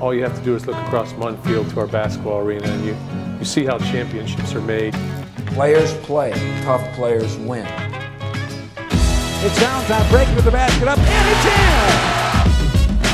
[0.00, 2.84] all you have to do is look across Munn Field to our basketball arena and
[2.84, 2.96] you,
[3.38, 4.94] you see how championships are made.
[5.46, 6.32] Players play,
[6.62, 7.66] tough players win.
[9.40, 12.08] It's Valentine breaking to the basket up, and it's in!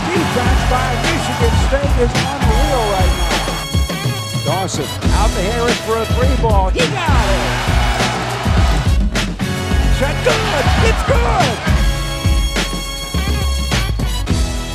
[0.08, 3.44] Defense by Michigan State is unreal right now.
[4.44, 6.70] Dawson out to Harris for a three ball.
[6.70, 7.74] He got it!
[9.98, 10.64] Shot good!
[10.88, 11.73] It's good!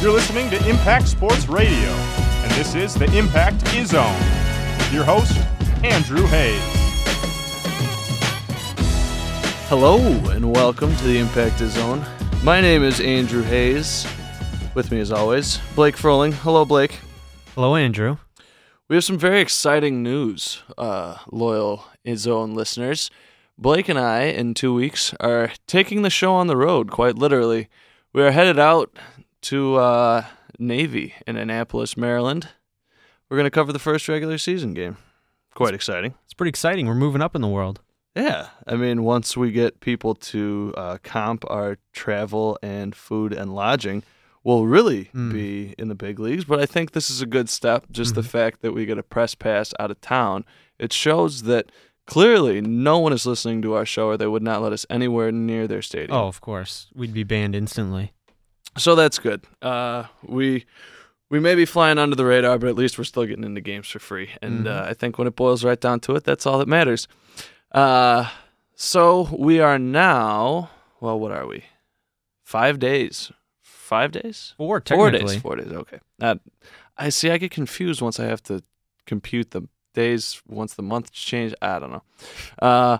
[0.01, 4.17] You're listening to Impact Sports Radio, and this is the Impact Izone
[4.77, 5.37] with your host,
[5.83, 6.61] Andrew Hayes.
[9.67, 9.97] Hello,
[10.29, 12.07] and welcome to the Impact Izone.
[12.45, 14.07] My name is Andrew Hayes.
[14.73, 16.31] With me, as always, Blake Froling.
[16.31, 16.97] Hello, Blake.
[17.53, 18.19] Hello, Andrew.
[18.87, 21.83] We have some very exciting news, uh, loyal
[22.15, 23.11] Zone listeners.
[23.57, 27.67] Blake and I, in two weeks, are taking the show on the road, quite literally.
[28.13, 28.97] We are headed out
[29.43, 30.25] to uh,
[30.57, 32.49] Navy in Annapolis, Maryland.
[33.29, 34.97] We're going to cover the first regular season game.
[35.53, 36.15] Quite exciting.
[36.25, 36.87] It's pretty exciting.
[36.87, 37.81] We're moving up in the world.
[38.15, 38.49] Yeah.
[38.67, 44.03] I mean, once we get people to uh, comp our travel and food and lodging,
[44.43, 45.31] we'll really Mm.
[45.31, 46.45] be in the big leagues.
[46.45, 47.85] But I think this is a good step.
[47.91, 48.27] Just the Mhm.
[48.29, 50.43] fact that we get a press pass out of town,
[50.79, 51.71] it shows that
[52.07, 55.31] clearly no one is listening to our show or they would not let us anywhere
[55.31, 56.17] near their stadium.
[56.17, 56.87] Oh, of course.
[56.95, 58.13] We'd be banned instantly.
[58.77, 59.43] So that's good.
[59.61, 60.65] Uh, we
[61.29, 63.87] we may be flying under the radar, but at least we're still getting into games
[63.87, 64.29] for free.
[64.41, 64.69] And Mhm.
[64.85, 67.07] uh, I think when it boils right down to it, that's all that matters.
[67.71, 68.29] Uh,
[68.75, 70.69] so we are now.
[71.01, 71.65] Well, what are we?
[72.43, 73.31] Five days.
[73.61, 74.53] Five days.
[74.57, 75.41] Four, Four days.
[75.41, 75.71] Four days.
[75.71, 75.99] Okay.
[76.97, 77.29] I see.
[77.31, 78.63] I get confused once I have to
[79.05, 81.53] compute the days once the months change.
[81.61, 82.99] I don't know.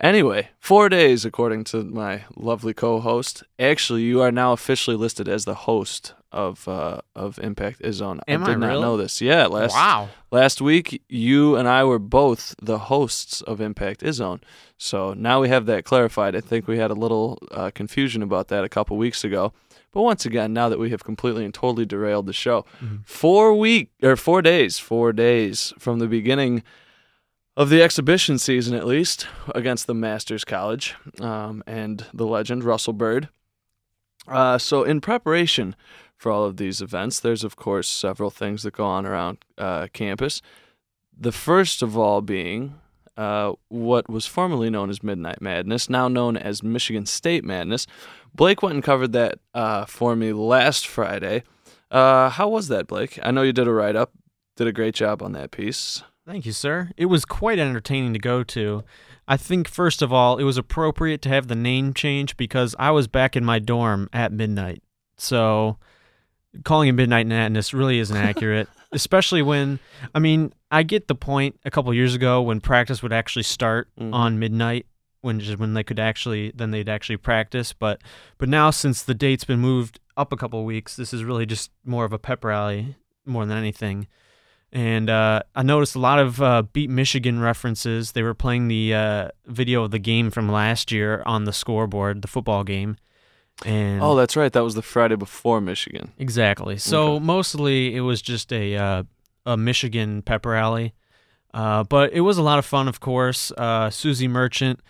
[0.00, 3.42] Anyway, four days according to my lovely co-host.
[3.58, 8.20] Actually, you are now officially listed as the host of uh, of Impact Is On.
[8.28, 8.80] Am I I did not really?
[8.82, 9.22] know this.
[9.22, 9.46] Yeah.
[9.46, 10.10] Last wow.
[10.30, 14.40] last week you and I were both the hosts of Impact Is On.
[14.76, 16.36] So now we have that clarified.
[16.36, 19.54] I think we had a little uh, confusion about that a couple weeks ago.
[19.92, 23.06] But once again, now that we have completely and totally derailed the show, Mhm.
[23.06, 26.62] four week or four days, four days from the beginning
[27.56, 32.92] of the exhibition season, at least against the Masters College um, and the legend Russell
[32.92, 33.28] Bird.
[34.28, 35.74] Uh, so in preparation
[36.16, 39.86] for all of these events, there's of course several things that go on around uh,
[39.92, 40.42] campus.
[41.18, 42.74] The first of all being
[43.16, 47.86] uh, what was formerly known as Midnight Madness, now known as Michigan State Madness.
[48.34, 51.42] Blake went and covered that uh, for me last Friday.
[51.90, 53.18] Uh, how was that, Blake?
[53.22, 54.12] I know you did a write up,
[54.56, 56.02] did a great job on that piece.
[56.26, 56.90] Thank you, sir.
[56.96, 58.82] It was quite entertaining to go to.
[59.28, 62.90] I think, first of all, it was appropriate to have the name change because I
[62.90, 64.82] was back in my dorm at midnight.
[65.16, 65.78] So
[66.64, 69.78] calling it Midnight Madness really isn't accurate, especially when,
[70.14, 73.88] I mean, I get the point a couple years ago when practice would actually start
[73.98, 74.12] Mhm.
[74.12, 74.86] on midnight.
[75.20, 78.00] When just when they could actually then they'd actually practice, but
[78.38, 81.72] but now since the date's been moved up a couple weeks, this is really just
[81.84, 82.94] more of a pep rally
[83.24, 84.06] more than anything
[84.72, 88.12] and uh, I noticed a lot of uh, Beat Michigan references.
[88.12, 92.22] They were playing the uh, video of the game from last year on the scoreboard,
[92.22, 92.96] the football game,
[93.64, 94.52] and Oh, that's right.
[94.52, 96.12] That was the Friday before Michigan.
[96.18, 96.76] exactly.
[96.78, 97.24] So Okay.
[97.24, 99.02] mostly it was just a uh,
[99.46, 100.92] a Michigan pep rally,
[101.54, 102.88] uh, but it was a lot of fun.
[102.88, 104.80] Of course, uh, Suzy Merchant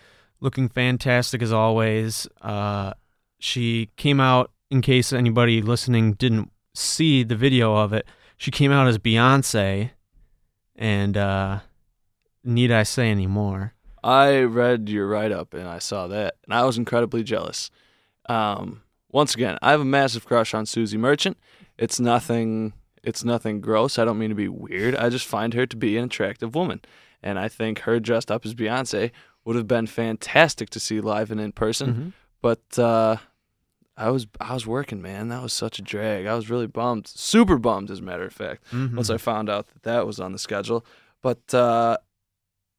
[0.41, 2.27] looking fantastic as always.
[2.41, 2.93] Uh,
[3.39, 8.07] she came out in case anybody listening didn't see the video of it.
[8.37, 9.91] She came out as Beyonce,
[10.77, 11.61] and uh,
[12.45, 13.73] need I say any more?
[14.05, 17.71] I read your write up and I saw that, and I was incredibly jealous.
[18.29, 21.37] Um, once again, I have a massive crush on Suzy Merchant.
[21.79, 22.73] It's nothing.
[23.03, 23.99] It's nothing gross.
[23.99, 24.97] I don't mean to be weird.
[24.97, 26.81] I just find her to be an attractive woman,
[27.23, 29.11] and I think her dressed up as Beyonce
[29.45, 31.95] would have been fantastic to see live and in person.
[31.95, 32.13] Mhm.
[32.43, 33.17] But uh,
[33.97, 35.29] I was I was working, man.
[35.29, 36.27] That was such a drag.
[36.27, 38.95] I was really bummed, super bummed, as a matter of fact Mhm.
[38.95, 40.85] once I found out that that was on the schedule.
[41.23, 41.97] But uh,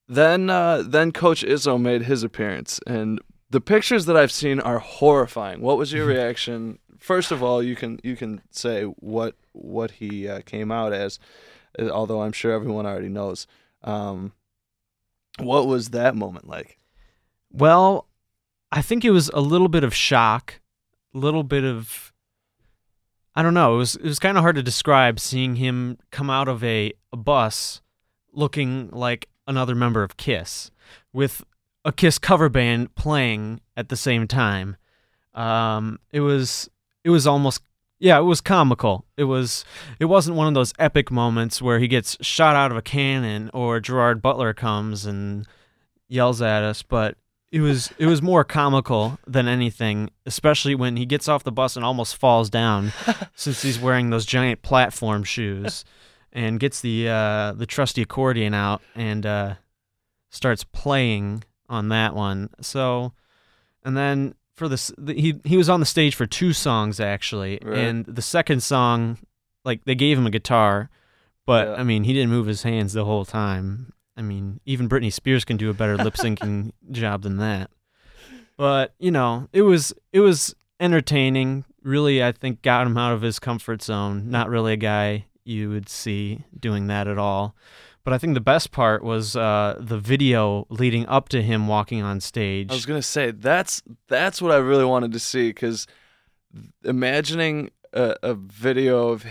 [0.07, 3.19] then uh, then Coach Izzo made his appearance, and
[3.49, 5.61] the pictures that I've seen are horrifying.
[5.61, 6.79] What was your reaction?
[6.99, 11.19] First of all, you can you can say what what he uh, came out as,
[11.79, 13.47] uh, although I'm sure everyone already knows.
[13.83, 14.33] Um,
[15.39, 16.77] what was that moment like?
[17.51, 18.07] Well,
[18.71, 20.59] I think it was a little bit of shock,
[21.17, 22.13] little bit of
[23.35, 23.75] I don't know.
[23.75, 26.93] It was it was kind of hard to describe seeing him come out of a,
[27.13, 27.81] a bus
[28.33, 30.71] looking like another member of Kiss
[31.13, 31.43] with
[31.85, 34.75] a Kiss cover band playing at the same time.
[35.35, 36.67] Um, it was
[37.03, 37.61] it was almost
[37.99, 39.05] yeah, it was comical.
[39.17, 39.65] It was
[39.99, 43.51] it wasn't one of those epic moments where he gets shot out of a cannon
[43.53, 45.47] or Gerard Butler comes and
[46.07, 47.17] yells at us, but
[47.51, 51.75] it was it was more comical than anything, especially when he gets off the bus
[51.75, 52.91] and almost falls down
[53.35, 55.85] since he's wearing those giant platform shoes
[56.33, 59.55] and gets the uh, the trusty accordion out and uh,
[60.29, 62.49] starts playing on that one.
[62.61, 63.13] So
[63.83, 67.59] and then for this the, he he was on the stage for two songs actually
[67.63, 67.77] Right.
[67.79, 69.19] and the second song
[69.63, 70.89] like they gave him a guitar
[71.45, 71.73] but Yeah.
[71.75, 73.93] I mean he didn't move his hands the whole time.
[74.17, 77.69] I mean even Britney Spears can do a better lip syncing job than that.
[78.57, 81.63] But, you know, it was it was entertaining.
[81.83, 84.29] Really I think got him out of his comfort zone.
[84.29, 87.55] Not really a guy you would see doing that at all.
[88.03, 92.01] But I think the best part was uh, the video leading up to him walking
[92.01, 92.71] on stage.
[92.71, 95.87] I was gonna say that's that's what I really wanted to see because
[96.83, 99.25] imagining a, a video of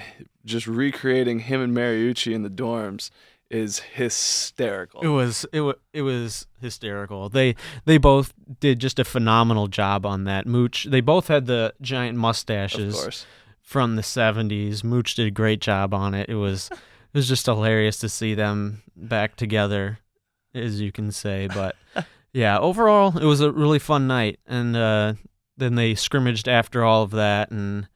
[0.45, 3.11] just recreating him and Mariucci in the dorms
[3.51, 5.01] is hysterical.
[5.03, 7.29] It was it was it was hysterical.
[7.29, 7.55] They
[7.85, 10.47] they both did just a phenomenal job on that.
[10.47, 13.27] Mooch they both had the giant of mustaches course.
[13.63, 14.83] from the 70s.
[14.83, 16.29] Mooch did a great job on it.
[16.29, 16.79] It was it
[17.15, 19.99] was just hilarious to see them back together
[20.55, 21.77] as you can say, but
[22.33, 25.15] yeah, overall it was a really fun night and uh
[25.59, 27.89] then they scrimmaged after all of that and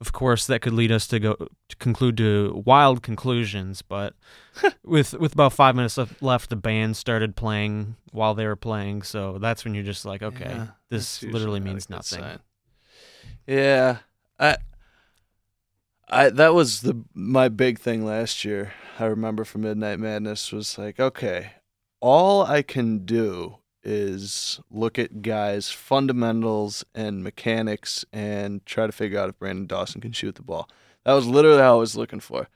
[0.00, 1.34] of course that could lead us to go
[1.68, 4.14] to conclude to wild conclusions but
[4.84, 9.38] with with about five minutes left the band started playing while they were playing so
[9.38, 12.38] that's when you're just like okay Yeah, this literally means nothing sign.
[13.46, 13.98] Yeah,
[14.38, 14.56] I,
[16.08, 18.72] I that was the my big thing last year.
[18.98, 21.52] I remember from Midnight Madness was like, okay,
[22.00, 29.18] all I can do is look at guys' fundamentals and mechanics and try to figure
[29.18, 30.68] out if Branden Dawson can shoot the ball.
[31.04, 32.48] That was literally how I was looking for.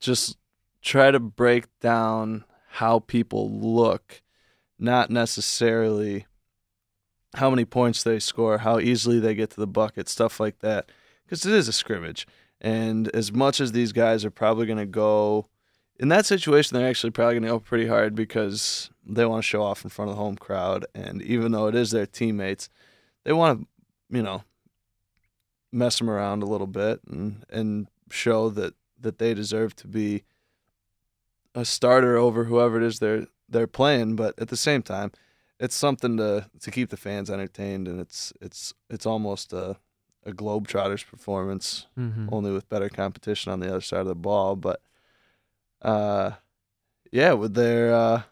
[0.00, 0.38] Just
[0.80, 4.22] try to break down how people look,
[4.78, 6.26] not necessarily
[7.34, 10.90] how many points they score, how easily they get to the bucket, stuff like that.
[11.24, 12.26] Because it is a scrimmage.
[12.58, 15.48] And as much as these guys are probably going to go
[16.00, 19.46] in that situation, they're actually probably going to go pretty hard because they want to
[19.46, 20.86] show off in front of the home crowd.
[20.94, 22.70] And even though it is their teammates,
[23.24, 24.42] they want to, you know,
[25.70, 30.24] mess them around a little bit and, and show that, that they deserve to be
[31.54, 34.16] a starter over whoever it is they're they're playing.
[34.16, 35.12] But at the same time,
[35.58, 39.76] it's something to to keep the fans entertained, and it's it's it's almost a
[40.24, 42.28] a Globetrotters performance, mm-hmm.
[42.30, 44.54] only with better competition on the other side of the ball.
[44.54, 44.80] But
[45.82, 46.32] uh,
[47.12, 48.22] yeah, would there uh,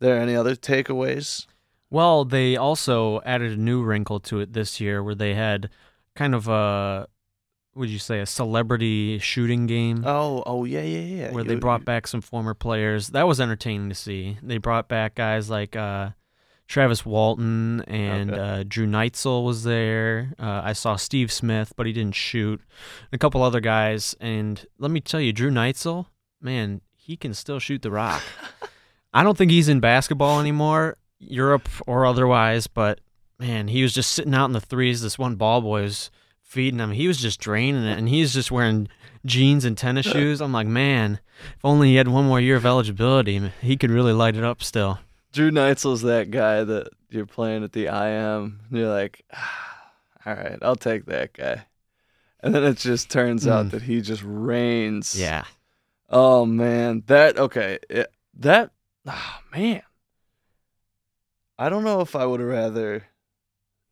[0.00, 1.46] there any other takeaways?
[1.90, 5.70] Well, they also added a new wrinkle to it this year where they had
[6.14, 7.06] kind of a
[7.74, 11.32] would you say a celebrity shooting game Oh, oh yeah, yeah, yeah.
[11.32, 13.08] where they You- brought back some former players.
[13.08, 14.38] That was entertaining to see.
[14.42, 16.10] They brought back guys like uh,
[16.68, 18.40] Travis Walton and Okay.
[18.60, 20.32] uh, Drew Neitzel was there.
[20.38, 22.60] Uh, I saw Steve Smith, but he didn't shoot.
[23.12, 26.06] A couple other guys, and let me tell you, Drew Neitzel,
[26.40, 28.22] man, he can still shoot the rock.
[29.14, 33.00] I don't think he's in basketball anymore, Europe or otherwise, but
[33.38, 35.02] man, he was just sitting out in the threes.
[35.02, 36.10] This one ball boy was
[36.42, 36.90] feeding him.
[36.92, 38.88] He was just draining it, and he's just wearing
[39.24, 40.40] jeans and tennis shoes.
[40.40, 41.20] I'm like, man,
[41.56, 44.62] if only he had one more year of eligibility, he could really light it up
[44.62, 44.98] still.
[45.32, 48.60] Drew Neitzel's that guy that you're playing at the IM.
[48.68, 49.92] And you're like, ah,
[50.24, 51.66] all right, I'll take that guy.
[52.40, 53.70] And then it just turns out Mm.
[53.72, 55.18] that he just reigns.
[55.18, 55.44] Yeah.
[56.08, 57.78] Oh man, that okay.
[57.90, 58.70] It, that
[59.06, 59.82] oh man.
[61.58, 63.06] I don't know if I would have rather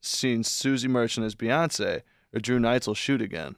[0.01, 2.03] seen Suzy Merchant as Beyonce
[2.35, 3.57] or Drew Neitzel shoot again,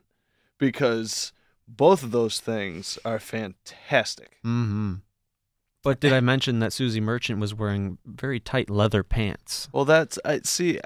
[0.58, 1.32] because
[1.66, 4.38] both of those things are fantastic.
[4.44, 4.94] Mm-hmm.
[5.86, 9.68] But did I mention that Suzy Merchant was wearing very tight leather pants?
[9.72, 10.80] Well, that's I see.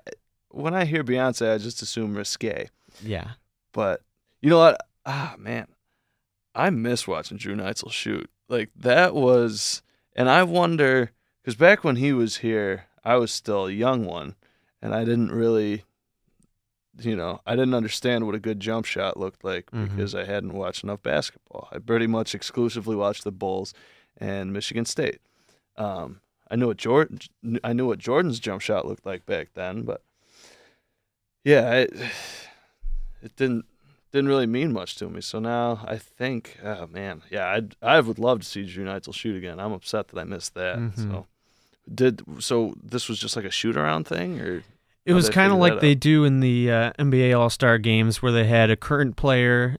[0.51, 2.69] When I hear Beyonce, I just assume risque.
[3.03, 3.33] Yeah.
[3.73, 4.03] But
[4.43, 4.81] you know what?
[5.07, 5.69] Ah, man,
[6.55, 8.29] I miss watching Drew Neitzel shoot.
[8.49, 9.81] Like that was,
[10.15, 14.35] and I wonder because back when he was here, I was still a young one,
[14.83, 15.85] and I didn't really,
[17.01, 19.89] you know, I didn't understand what a good jump shot looked like Mhm.
[19.97, 21.69] because I hadn't watched enough basketball.
[21.73, 23.73] I pretty much exclusively watched the Bulls
[24.21, 25.19] and Michigan State.
[25.77, 27.21] Um, I knew what Jordan,
[27.65, 30.03] I knew what Jordan's jump shot looked like back then, but
[31.45, 31.93] yeah, it,
[33.23, 33.65] it didn't
[34.13, 35.21] didn't really mean much to me.
[35.21, 39.15] So now I think, oh man, yeah, I'd, I would love to see Drew Neitzel
[39.15, 39.61] shoot again.
[39.61, 40.79] I'm upset that I missed that.
[40.79, 40.97] Mhm.
[40.97, 41.27] So
[41.93, 44.63] did so this was just like a shoot around thing, or
[45.07, 48.33] It was kind of like they do in the uh, NBA All Star games where
[48.33, 49.77] they had a current player,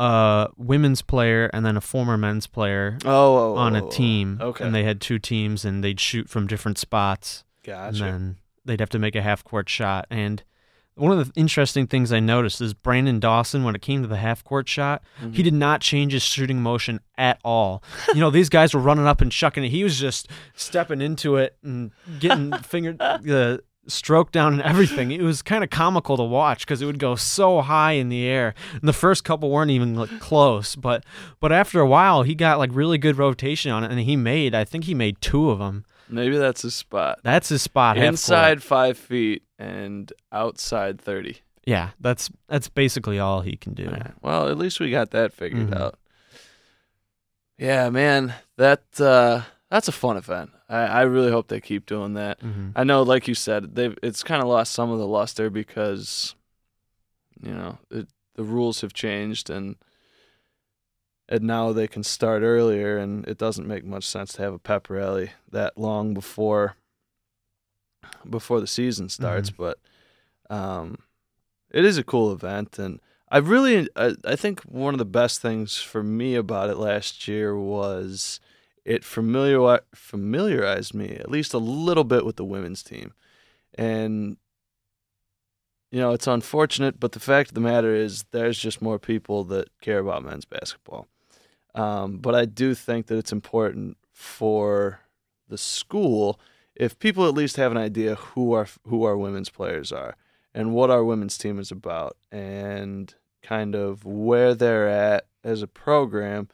[0.00, 3.90] a women's player, and then a former men's player Oh, oh, on oh, a oh.
[3.90, 4.38] team.
[4.40, 4.64] Okay.
[4.64, 7.44] And they had two teams and they'd shoot from different spots.
[7.64, 7.86] Gotcha.
[8.04, 10.06] And then they'd have to make a half court shot.
[10.10, 10.42] And
[10.94, 14.16] one of the interesting things I noticed is Branden Dawson, when it came to the
[14.16, 15.32] half court shot, Mm-hmm.
[15.32, 17.82] he did not change his shooting motion at all.
[18.14, 19.68] You know, these guys were running up and chucking it.
[19.68, 25.10] He was just stepping into it and getting finger the stroke down and everything.
[25.10, 28.24] It was kind of comical to watch because it would go so high in the
[28.26, 28.54] air.
[28.72, 31.04] And the first couple weren't even like, close, but
[31.40, 34.54] but after a while, he got like really good rotation on it, and he made
[34.54, 35.84] I think he made two of them.
[36.08, 37.20] Maybe that's his spot.
[37.22, 37.96] That's his spot.
[37.96, 41.38] Inside five feet and outside thirty.
[41.64, 43.84] Yeah, that's that's basically all he can do.
[43.84, 44.08] Yeah.
[44.20, 45.76] Well, at least we got that figured Mhm.
[45.80, 45.98] out.
[47.58, 50.50] Yeah, man, that uh, that's a fun event.
[50.70, 52.40] I, I really hope they keep doing that.
[52.40, 52.72] Mhm.
[52.76, 56.34] I know, like you said, they've it's kind of lost some of the luster because
[57.42, 59.76] you know it, the rules have changed and
[61.28, 64.58] and now they can start earlier, and it doesn't make much sense to have a
[64.58, 66.76] pep rally that long before
[68.28, 69.50] before the season starts.
[69.56, 69.78] But
[70.48, 70.98] um,
[71.70, 75.40] it is a cool event, and I really I, I think one of the best
[75.40, 78.40] things for me about it last year was
[78.90, 83.12] it familiar familiarized me at least a little bit with the women's team,
[83.76, 84.36] and
[85.92, 89.44] you know it's unfortunate, but the fact of the matter is there's just more people
[89.44, 91.06] that care about men's basketball.
[91.72, 95.00] Um, but I do think that it's important for
[95.48, 96.40] the school
[96.74, 100.16] if people at least have an idea who our who our women's players are
[100.52, 105.68] and what our women's team is about and kind of where they're at as a
[105.68, 106.48] program.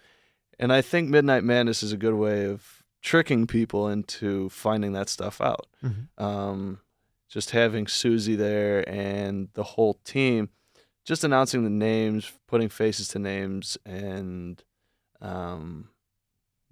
[0.59, 5.09] And I think Midnight Madness is a good way of tricking people into finding that
[5.09, 5.67] stuff out.
[5.85, 6.09] Mhm.
[6.19, 6.81] Um,
[7.29, 10.49] just having Suzy there and the whole team,
[11.05, 14.63] just announcing the names, putting faces to names, and
[15.21, 15.91] um,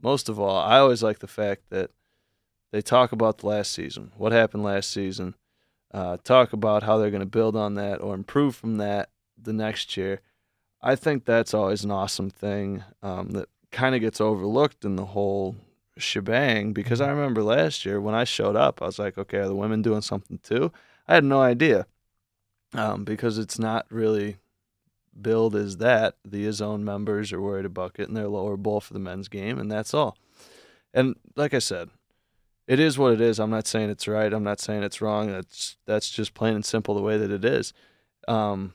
[0.01, 1.91] most of all, I always like the fact that
[2.73, 5.35] they talk about the last season, what happened last season,
[5.93, 9.11] uh, talk about how they're going to build on that or improve from that
[9.41, 10.21] the next year.
[10.83, 15.05] I think that's always an awesome thing um, that kind of gets overlooked in the
[15.05, 15.57] whole
[15.99, 19.49] shebang because I remember last year when I showed up, I was like, okay, are
[19.49, 20.73] the women doing something too?
[21.07, 21.87] I had no idea
[22.73, 24.37] um, because it's not really
[25.21, 26.17] billed as that.
[26.25, 29.71] The Izone members are worried about getting their lower bowl for the men's game, and
[29.71, 30.17] that's all.
[30.93, 31.91] And like I said,
[32.67, 33.39] it is what it is.
[33.39, 34.33] I'm not saying it's right.
[34.33, 35.31] I'm not saying it's wrong.
[35.31, 37.73] That's that's just plain and simple the way that it is.
[38.27, 38.75] Um,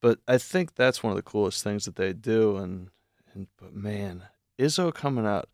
[0.00, 2.56] but I think that's one of the coolest things that they do.
[2.58, 2.90] And,
[3.36, 4.24] and but man,
[4.58, 5.48] Izzo coming out.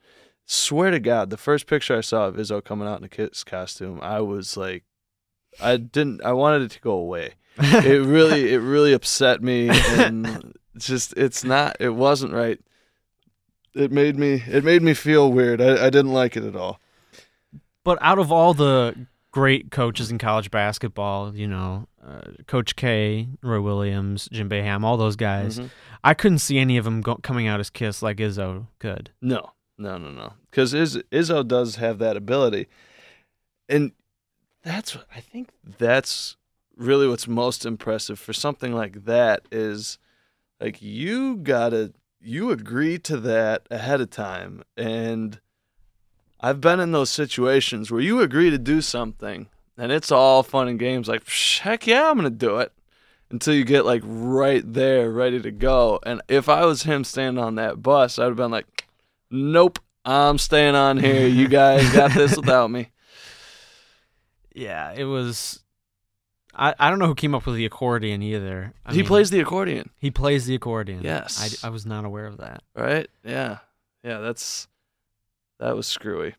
[0.46, 3.44] Swear to God, the first picture I saw of Izzo coming out in a kid's
[3.44, 4.84] costume, I was like,
[5.60, 6.24] I didn't.
[6.24, 7.34] I wanted it to go away.
[7.58, 11.76] it really, it really upset me, and it's just, it's not.
[11.80, 12.58] It wasn't right.
[13.74, 14.42] It made me.
[14.46, 15.60] It made me feel weird.
[15.60, 16.80] I, I didn't like it at all.
[17.84, 23.28] But out of all the great coaches in college basketball, you know, uh, Coach K,
[23.42, 25.70] Roy Williams, Jim Boeheim, all those guys, Mhm.
[26.04, 29.10] I couldn't see any of them go- coming out as Kiss like Izzo could.
[29.20, 30.34] No, no, no, no.
[30.50, 32.68] Because Iz- Izzo does have that ability,
[33.68, 33.92] and
[34.62, 35.48] that's what I think.
[35.78, 36.36] That's
[36.76, 39.98] really what's most impressive for something like that is
[40.60, 41.92] like you gotta
[42.24, 45.40] you agree to that ahead of time, and
[46.42, 49.46] I've been in those situations where you agree to do something,
[49.78, 51.08] and it's all fun and games.
[51.08, 52.72] Like "Psh, heck yeah, I'm gonna do it.
[53.30, 55.98] Until you get like right there, ready to go.
[56.04, 58.86] And if I was him standing on that bus, I'd have been like,
[59.30, 61.26] Nope, I'm staying on here.
[61.26, 62.90] You guys got this without me.
[64.54, 65.60] Yeah, it was.
[66.54, 68.74] I, I don't know who came up with the accordion either.
[68.84, 71.00] I he mean, plays the accordion, He plays the accordion.
[71.02, 71.64] Yes.
[71.64, 72.62] I, I was not aware of that.
[72.76, 73.08] right?
[73.24, 73.58] Yeah,
[74.04, 74.18] yeah.
[74.18, 74.68] That's
[75.62, 76.34] that was screwy,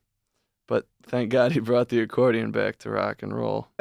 [0.68, 3.70] but thank God he brought the accordion back to rock and roll.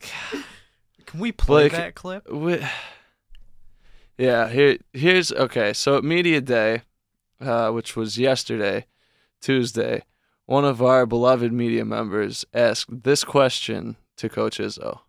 [0.00, 2.24] Can we play Blake- that clip?
[2.26, 2.68] Wi-
[4.18, 5.72] Yeah, here here's okay.
[5.72, 6.82] So at media day,
[7.40, 8.86] uh, which was yesterday,
[9.40, 10.02] Tuesday,
[10.46, 15.00] one of our beloved media members asked this question to Coach Izzo.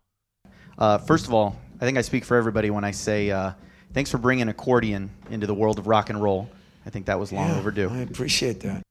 [0.78, 3.52] Uh, first of all, I think I speak for everybody when I say uh,
[3.92, 6.48] thanks for bringing accordion into the world of rock and roll.
[6.86, 7.88] I think that was long Yeah, overdue.
[7.90, 8.82] I appreciate that.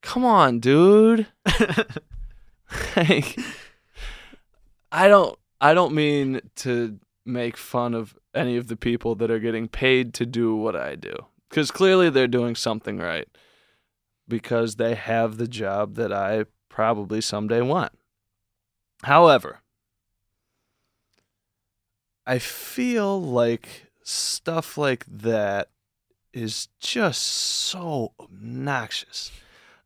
[0.00, 1.26] Come on, dude.
[2.96, 3.38] like,
[4.90, 9.38] I don't I don't mean to make fun of any of the people that are
[9.38, 11.14] getting paid to do what I do
[11.48, 13.28] cuz clearly they're doing something right
[14.28, 17.92] because they have the job that I probably someday want.
[19.04, 19.60] However,
[22.26, 25.68] I feel like stuff like that
[26.34, 29.30] is just so obnoxious.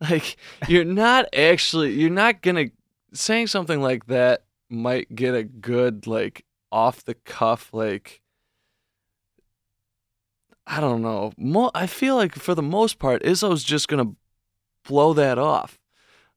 [0.00, 0.37] Like
[0.69, 2.67] you're not actually you're not gonna
[3.12, 8.21] saying something like that might get a good like off the cuff like
[10.69, 11.33] I don't know.
[11.37, 14.12] Mo- I feel like for the most part, Izzo's just gonna
[14.87, 15.81] blow that off.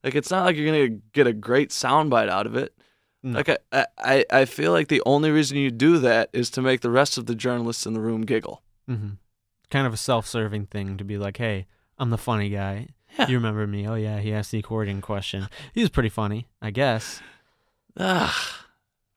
[0.02, 2.74] Like it's not like you're gonna get a great soundbite out of it.
[3.22, 3.38] No.
[3.38, 6.80] Like I, I, I feel like the only reason you do that is to make
[6.80, 8.62] the rest of the journalists in the room giggle.
[8.88, 9.10] hmm
[9.72, 11.66] Kind of a self-serving thing to be like, "Hey,
[11.98, 12.88] I'm the funny guy.
[13.18, 13.28] Yeah.
[13.28, 13.88] You remember me?
[13.88, 15.48] Oh yeah, he asked the accordion question.
[15.74, 17.20] He was pretty funny, I guess."
[17.98, 18.66] Ah,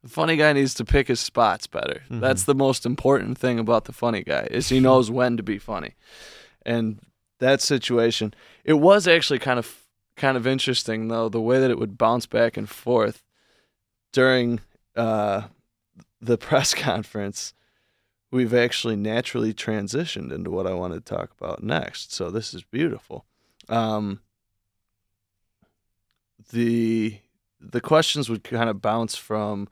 [0.04, 2.04] the funny guy needs to pick his spots better.
[2.10, 2.22] Mhm.
[2.22, 5.58] That's the most important thing about the funny guy is he knows when to be
[5.60, 5.94] funny.
[6.66, 7.00] And
[7.40, 8.34] that situation,
[8.64, 9.82] it was actually kind of
[10.18, 13.24] kind of interesting though the way that it would bounce back and forth
[14.14, 14.62] during
[14.96, 15.44] uh,
[16.22, 17.54] the press conference.
[18.36, 22.12] We've actually naturally transitioned into what I want to talk about next.
[22.12, 23.24] So this is beautiful.
[23.70, 24.20] Um,
[26.52, 27.20] the
[27.62, 29.70] the questions would kind of bounce from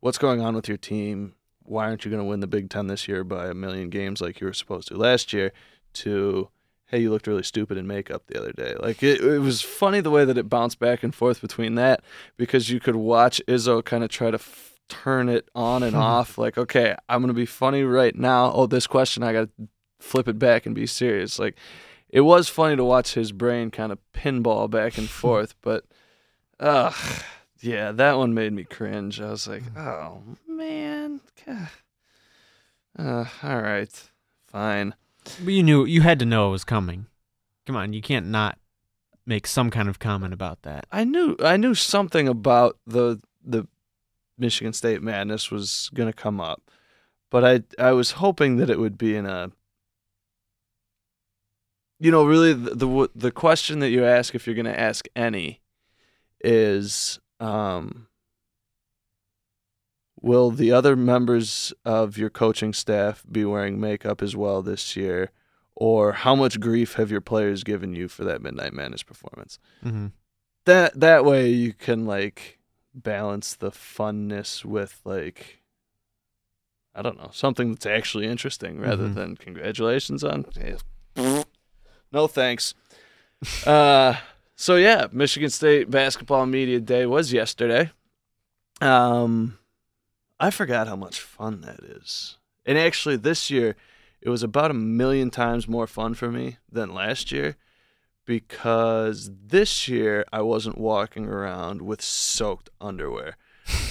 [0.00, 2.88] what's going on with your team why aren't you going to win the big ten
[2.88, 5.52] this year by a million games like you were supposed to last year
[5.92, 6.48] to
[6.86, 10.00] hey you looked really stupid in makeup the other day like it, it was funny
[10.00, 12.02] the way that it bounced back and forth between that
[12.36, 14.38] because you could watch izzo kind of try to
[14.90, 18.66] turn it on and off like okay i'm going to be funny right now oh
[18.66, 19.68] this question i got to
[19.98, 21.56] flip it back and be serious like
[22.12, 25.84] it was funny to watch his brain kind of pinball back and forth, but
[26.58, 26.92] uh
[27.62, 29.20] yeah, that one made me cringe.
[29.20, 31.20] I was like, oh man.
[32.98, 34.10] Uh, all right.
[34.48, 34.94] Fine.
[35.44, 37.06] But you knew you had to know it was coming.
[37.66, 38.58] Come on, you can't not
[39.26, 40.86] make some kind of comment about that.
[40.90, 43.66] I knew I knew something about the the
[44.40, 46.70] Michigan State madness was gonna come up.
[47.30, 49.52] But I I was hoping that it would be in a
[52.02, 55.06] you know, really the the, the question that you ask if you're going to ask
[55.14, 55.60] any
[56.42, 58.06] is um,
[60.20, 65.30] will the other members of your coaching staff be wearing makeup as well this year
[65.74, 70.08] or how much grief have your players given you for that midnight madness performance Mm-hmm.
[70.64, 72.58] that that way you can like
[72.94, 75.58] balance the funness with like
[76.94, 79.14] I don't know something that's actually interesting rather Mhm.
[79.14, 80.44] than congratulations on
[82.12, 82.74] no thanks.
[83.66, 84.16] uh,
[84.56, 87.90] so yeah, Michigan State basketball media day was yesterday.
[88.80, 89.58] Um,
[90.38, 93.76] I forgot how much fun that is, and actually this year
[94.20, 97.56] it was about a million times more fun for me than last year
[98.24, 103.36] because this year I wasn't walking around with soaked underwear.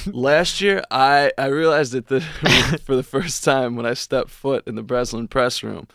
[0.06, 2.22] Last year, I, I realized it the,
[2.86, 5.88] for the first time when I stepped foot in the Breslin press room.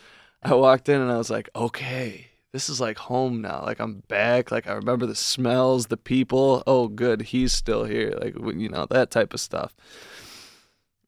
[0.43, 3.63] I walked in and I was like, okay, this is like home now.
[3.65, 4.53] Like I'm back.
[4.53, 6.63] Like I remember the smells, the people.
[6.67, 8.17] Oh, good, he's still here.
[8.21, 9.75] Like you know that type of stuff.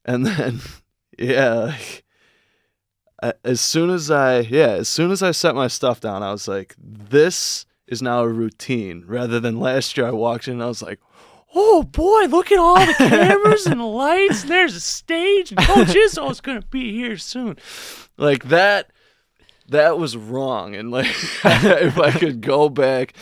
[0.05, 0.61] And then,
[1.19, 2.05] yeah, like,
[3.44, 6.48] as soon as I yeah, as soon as I set my stuff down, I was
[6.48, 9.05] like, this is now a routine.
[9.07, 11.00] Rather than last year, I walked in and I was like.
[11.59, 14.42] Oh boy, look at all the cameras and the lights.
[14.42, 17.57] There's a stage, and Coach Izzo's gonna be here soon.
[18.18, 18.90] Like that
[19.68, 21.07] that was wrong and like
[21.44, 23.14] if i could go back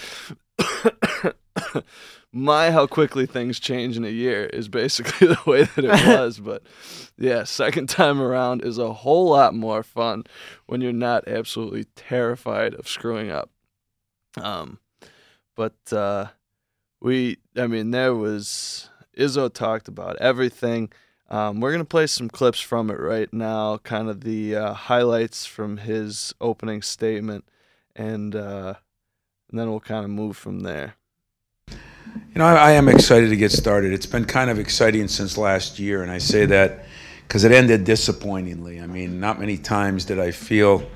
[2.34, 6.38] my how quickly things change in a year is basically the way that it was
[6.38, 6.62] but
[7.16, 10.24] yeah second time around is a whole lot more fun
[10.66, 13.50] when you're not absolutely terrified of screwing up
[14.40, 14.78] um
[15.54, 16.26] but uh
[17.00, 20.90] we i mean there was izzo talked about everything
[21.30, 24.72] um, we're going to play some clips from it right now, kind of the uh,
[24.74, 27.46] highlights from his opening statement,
[27.96, 28.74] and, uh,
[29.50, 30.96] and then we'll kind of move from there.
[32.06, 33.92] You know, I, I am excited to get started.
[33.92, 36.86] It's been kind of exciting since last year, and I say that
[37.26, 38.80] because it ended disappointingly.
[38.80, 40.88] I mean, not many times did I feel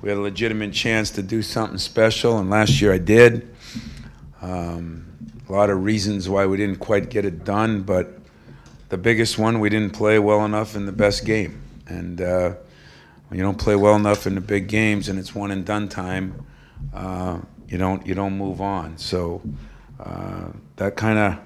[0.00, 3.54] we had a legitimate chance to do something special, and last year I did.
[4.40, 5.06] Um,
[5.48, 8.18] a lot of reasons why we didn't quite get it done, but
[8.88, 11.62] the biggest one, we didn't play well enough in the best game.
[11.86, 12.54] And uh,
[13.28, 15.88] when you don't play well enough in the big games and it's one and done
[15.88, 16.46] time,
[16.92, 17.38] uh,
[17.68, 18.98] you don't you don't move on.
[18.98, 19.40] So
[20.04, 21.38] uh, that kind of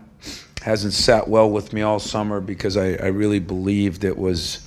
[0.62, 4.66] hasn't sat well with me all summer because I, I really believed it was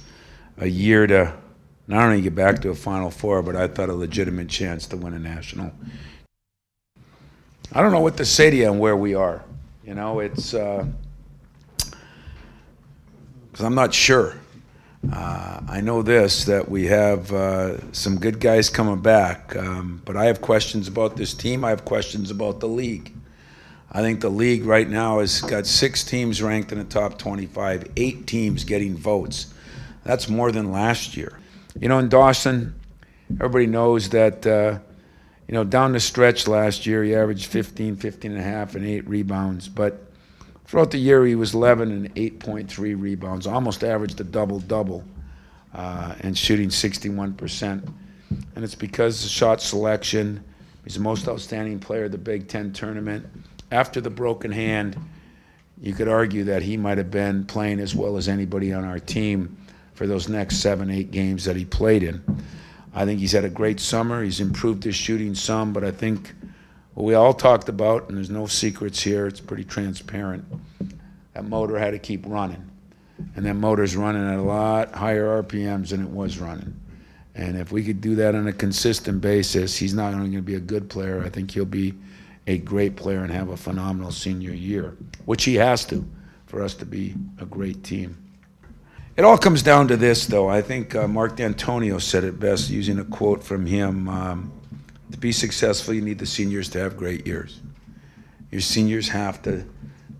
[0.58, 1.34] a year to
[1.88, 4.98] not only get back to a Final Four, but I thought a legitimate chance to
[4.98, 5.72] win a national.
[7.74, 9.44] I don't know what to say to you and where we are.
[9.84, 10.86] You know, it's because
[13.60, 14.36] I'm not sure.
[15.12, 20.16] Uh, I know this that we have uh, some good guys coming back, um, but
[20.16, 21.64] I have questions about this team.
[21.64, 23.14] I have questions about the league.
[23.92, 27.92] I think the league right now has got six teams ranked in the top 25,
[27.98, 29.52] eight teams getting votes.
[30.04, 31.40] That's more than last year.
[31.80, 32.76] You know, in Dawson,
[33.32, 34.78] everybody knows that, uh,
[35.48, 38.86] you know, down the stretch last year, he averaged 15, 15 and a half, and
[38.86, 39.68] eight rebounds.
[39.68, 40.06] But
[40.66, 45.04] throughout the year, he was 11 and 8.3 rebounds, almost averaged a double double,
[45.74, 47.92] uh, and shooting 61%.
[48.56, 50.44] And it's because of shot selection.
[50.84, 53.26] He's the most outstanding player of the Big Ten tournament
[53.72, 54.98] after the broken hand,
[55.82, 59.00] you could argue that he might have been playing as well as anybody on our
[59.00, 59.58] team
[59.94, 62.24] for those next seven, eight games that he played in.
[62.94, 64.24] I think he's had a great summer.
[64.24, 66.34] He's improved his shooting some, but I think
[66.96, 70.46] what we all talked about, and there's no secrets here, it's pretty transparent.
[71.34, 72.66] That motor had to keep running.
[73.36, 76.80] And that motor's running at a lot higher RPMs than it was running.
[77.36, 80.42] And if we could do that on a consistent basis, he's not only going to
[80.42, 81.94] be a good player, I think he'll be
[82.48, 86.06] a great player and have a phenomenal senior year, which he has to
[86.48, 88.18] for us to be a great team.
[89.16, 90.50] It all comes down to this, though.
[90.50, 94.08] I think uh, Mark Dantonio said it best using a quote from him.
[94.08, 94.52] Um,
[95.12, 97.60] to be successful, you need the seniors to have great years.
[98.52, 99.66] Your seniors have to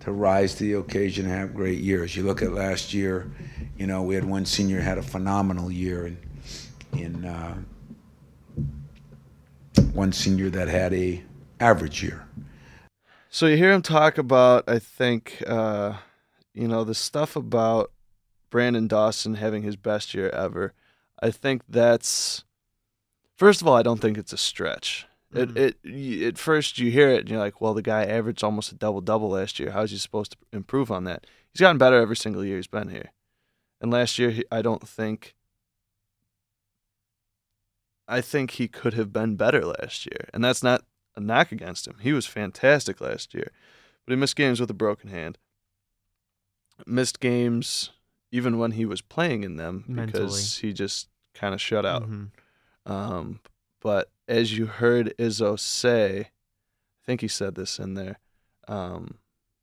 [0.00, 2.16] to rise to the occasion and have great years.
[2.16, 3.30] You look at last year,
[3.76, 6.16] you know, we had one senior had a phenomenal year, and
[6.92, 7.54] in uh,
[9.92, 11.22] one senior that had a
[11.60, 12.26] average year.
[13.28, 15.94] So you hear him talk about, I think, uh,
[16.52, 17.92] you know, the stuff about
[18.50, 20.72] Branden Dawson having his best year ever.
[21.22, 22.44] I think that's
[23.36, 25.06] first of all, I don't think it's a stretch.
[25.32, 25.56] Mm-hmm.
[25.56, 28.72] It it at first you hear it and you're like, well, the guy averaged almost
[28.72, 29.70] a double double last year.
[29.70, 31.26] How's he supposed to improve on that?
[31.52, 33.12] He's gotten better every single year he's been here.
[33.80, 35.34] And last year, he, I don't think.
[38.06, 40.84] I think he could have been better last year, and that's not
[41.20, 41.96] a knock against him.
[42.00, 43.50] He was fantastic last year,
[44.04, 45.38] but he missed games with a broken hand.
[46.86, 47.90] Missed games
[48.32, 50.24] even when he was playing in them Mentally.
[50.24, 52.02] because he just kind of shut out.
[52.02, 52.92] Mm-hmm.
[52.92, 53.40] Um,
[53.80, 58.18] but as you heard Izzo say, I think he said this in there,
[58.68, 59.18] um,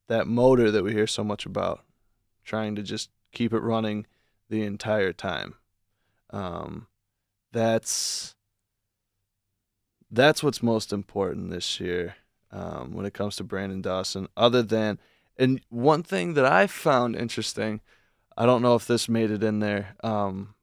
[0.08, 1.84] that motor that we hear so much about,
[2.44, 4.06] trying to just keep it running
[4.48, 5.54] the entire time.
[6.30, 6.88] Um,
[7.52, 8.34] that's
[10.10, 12.16] that's what's most important this year
[12.50, 14.28] um, when it comes to Branden Dawson.
[14.36, 14.98] Other than,
[15.36, 17.80] and one thing that I found interesting,
[18.36, 20.54] I don't know if this made it in there, um,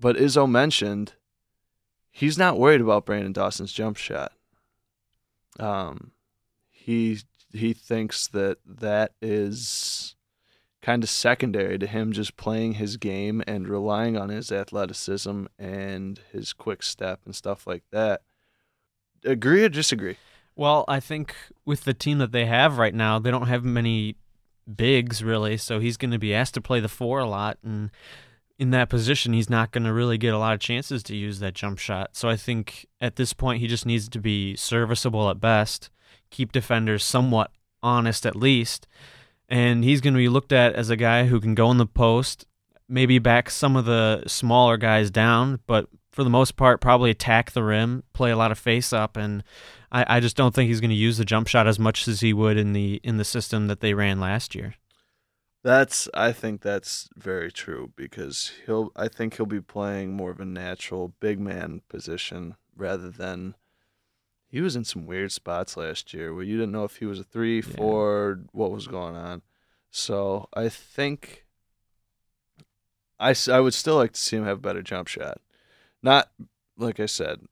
[0.00, 1.12] but Izzo mentioned
[2.10, 4.32] he's not worried about Branden Dawson's jump shot.
[5.58, 6.12] Um,
[6.70, 7.18] he
[7.52, 10.15] he thinks that that is
[10.86, 16.20] kind of secondary to him just playing his game and relying on his athleticism and
[16.30, 18.22] his quick step and stuff like that.
[19.24, 20.16] Agree or disagree?
[20.54, 24.14] Well, I think with the team that they have right now, they don't have many
[24.76, 27.90] bigs really, so he's going to be asked to play the four a lot and
[28.56, 31.40] in that position, he's not going to really get a lot of chances to use
[31.40, 32.10] that jump shot.
[32.12, 35.90] So I think at this point, he just needs to be serviceable at best,
[36.30, 37.50] keep defenders somewhat
[37.82, 38.86] honest at least,
[39.48, 41.86] and he's going to be looked at as a guy who can go in the
[41.86, 42.46] post,
[42.88, 47.52] maybe back some of the smaller guys down, but for the most part, probably attack
[47.52, 49.44] the rim, play a lot of face up, and
[49.92, 52.20] I, I just don't think he's going to use the jump shot as much as
[52.20, 54.74] he would in the in the system that they ran last year.
[55.62, 60.40] That's I think that's very true because he'll I think he'll be playing more of
[60.40, 63.54] a natural big man position rather than
[64.56, 67.20] he was in some weird spots last year where you didn't know if he was
[67.20, 67.74] a three, Yeah.
[67.76, 69.42] four, what was going on.
[69.90, 71.44] So I think
[73.20, 75.42] I, I would still like to see him have a better jump shot.
[76.02, 76.30] Not
[76.78, 77.42] like I said,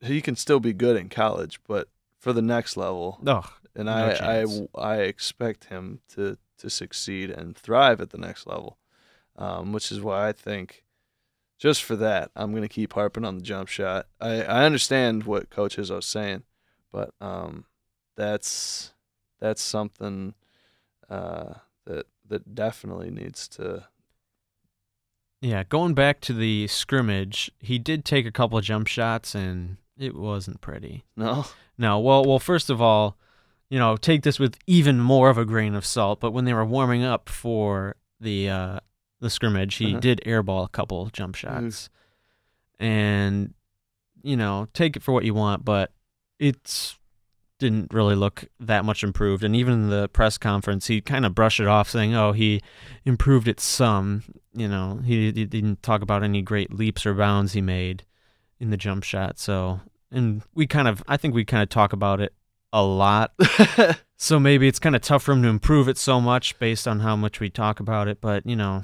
[0.00, 1.88] he can still be good in college, but
[2.20, 4.68] for the next level, Ugh, and No I, I.
[4.80, 8.78] I expect him to to succeed and thrive at the next level,
[9.34, 10.84] um, which is why I think
[11.62, 14.08] just for that I'm going to keep harping on the jump shot.
[14.20, 16.42] I, I understand what Coach Izzo's saying,
[16.90, 17.66] but um,
[18.16, 18.92] that's
[19.38, 20.34] that's something
[21.08, 23.86] uh, that that definitely needs to.
[25.40, 29.76] Yeah, going back to the scrimmage, he did take a couple of jump shots and
[29.96, 31.04] it wasn't pretty.
[31.16, 31.46] No,
[31.78, 33.16] No, well, well, first of all,
[33.70, 36.18] you know, take this with even more of a grain of salt.
[36.18, 38.80] But when they were warming up for the uh,
[39.22, 40.00] the scrimmage, he Uh-huh.
[40.00, 41.88] did airball a couple jump shots,
[42.78, 43.54] and
[44.22, 45.92] you know, take it for what you want, but
[46.38, 46.96] it's
[47.58, 49.44] didn't really look that much improved.
[49.44, 52.60] And even in the press conference, he kind of brushed it off, saying, "Oh, he
[53.04, 57.52] improved it some." You know, he, he didn't talk about any great leaps or bounds
[57.52, 58.04] he made
[58.60, 59.38] in the jump shot.
[59.38, 59.80] So,
[60.10, 62.34] and we kind of, I think we kind of talk about it
[62.72, 63.32] a lot.
[64.18, 67.00] so maybe it's kind of tough for him to improve it so much based on
[67.00, 68.20] how much we talk about it.
[68.20, 68.82] But you know,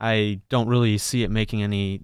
[0.00, 2.02] I don't really see it making any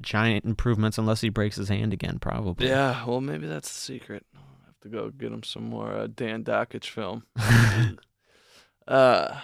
[0.00, 2.68] giant improvements unless he breaks his hand again, probably.
[2.68, 4.26] Yeah, well, maybe that's the secret.
[4.34, 7.24] I'll have to go get him some more uh, Dan Dakich film.
[8.88, 9.40] uh,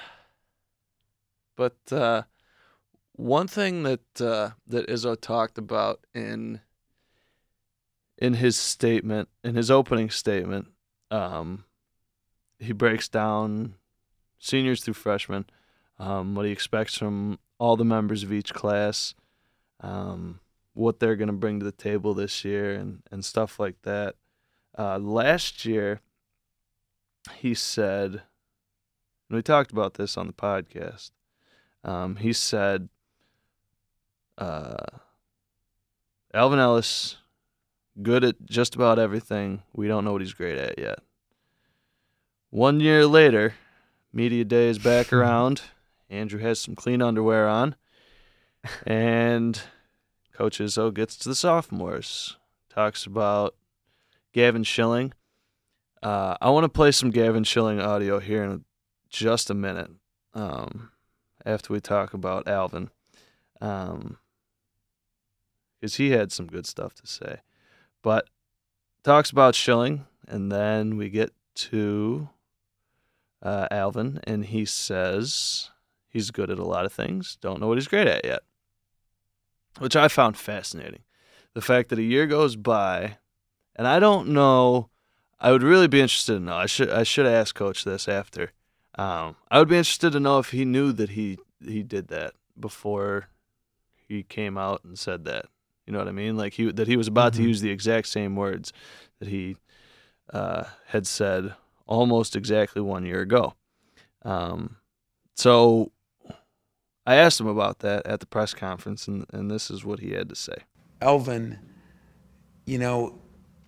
[1.57, 2.22] but uh,
[3.12, 6.61] one thing that uh, that Izzo talked about in
[8.18, 10.68] in his statement, in his opening statement,
[11.11, 11.64] um,
[12.59, 13.75] he breaks down
[14.38, 15.46] seniors through freshmen,
[15.99, 19.14] um, what he expects from all the members of each class,
[19.81, 20.40] um,
[20.75, 24.16] what they're going to bring to the table this year, and, and stuff like that.
[24.79, 26.01] Uh, last year,
[27.35, 28.23] he said,
[29.29, 31.11] and we talked about this on the podcast.
[31.83, 32.88] Um, he said,
[34.38, 34.77] uh,
[36.35, 37.16] Alvin Ellis,
[38.03, 39.62] good at just about everything.
[39.73, 40.99] We don't know what he's great at yet.
[42.51, 43.55] One year later,
[44.12, 45.62] media day is back around.
[46.09, 47.75] Andrew has some clean underwear on,
[48.87, 49.61] and
[50.33, 52.37] Coach Izzo gets to the sophomores.
[52.69, 53.55] Talks about
[54.33, 55.12] Gavin Schilling.
[56.03, 58.64] Uh, I want to play some Gavin Schilling audio here in
[59.09, 59.90] just a minute.
[60.35, 60.90] Um,
[61.47, 62.90] after we talk about Alvin,
[63.55, 64.19] because um,
[65.81, 67.38] he had some good stuff to say.
[68.03, 68.29] But
[69.05, 72.29] talks about Schilling, and then we get to
[73.42, 75.71] uh, Alvin, and he says
[76.09, 77.38] he's good at a lot of things.
[77.40, 78.40] Don't know what he's great at yet,
[79.79, 81.03] which I found fascinating.
[81.55, 83.19] The fact that a year goes by,
[83.75, 84.90] and I don't know.
[85.38, 86.57] I would really be interested to know.
[86.57, 88.53] I should I should ask Coach this after.
[88.99, 92.33] Um, I would be interested to know if he knew that he he did that
[92.59, 93.29] before
[93.95, 95.47] he came out and said that.
[95.87, 96.37] You know what I mean?
[96.37, 97.42] Like he that he was about mm-hmm.
[97.42, 98.73] to use the exact same words
[99.19, 99.57] that he
[100.33, 101.55] uh, had said
[101.87, 103.55] almost exactly one year ago.
[104.23, 104.77] Um,
[105.37, 105.92] so
[107.07, 110.11] I asked him about that at the press conference, and, and this is what he
[110.11, 110.57] had to say.
[111.01, 111.59] Elvin,
[112.64, 113.19] you know,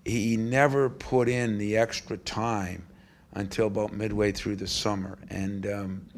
[0.04, 2.86] he never put in the extra time
[3.34, 6.08] until about midway through the summer, and um,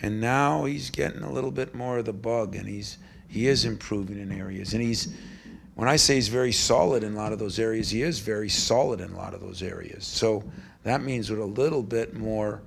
[0.00, 3.64] and now he's getting a little bit more of the bug, and he's he is
[3.64, 5.14] improving in areas, and he's
[5.74, 8.50] when I say he's very solid in a lot of those areas, he is very
[8.50, 10.04] solid in a lot of those areas.
[10.04, 10.44] So
[10.82, 12.62] that means with a little bit more,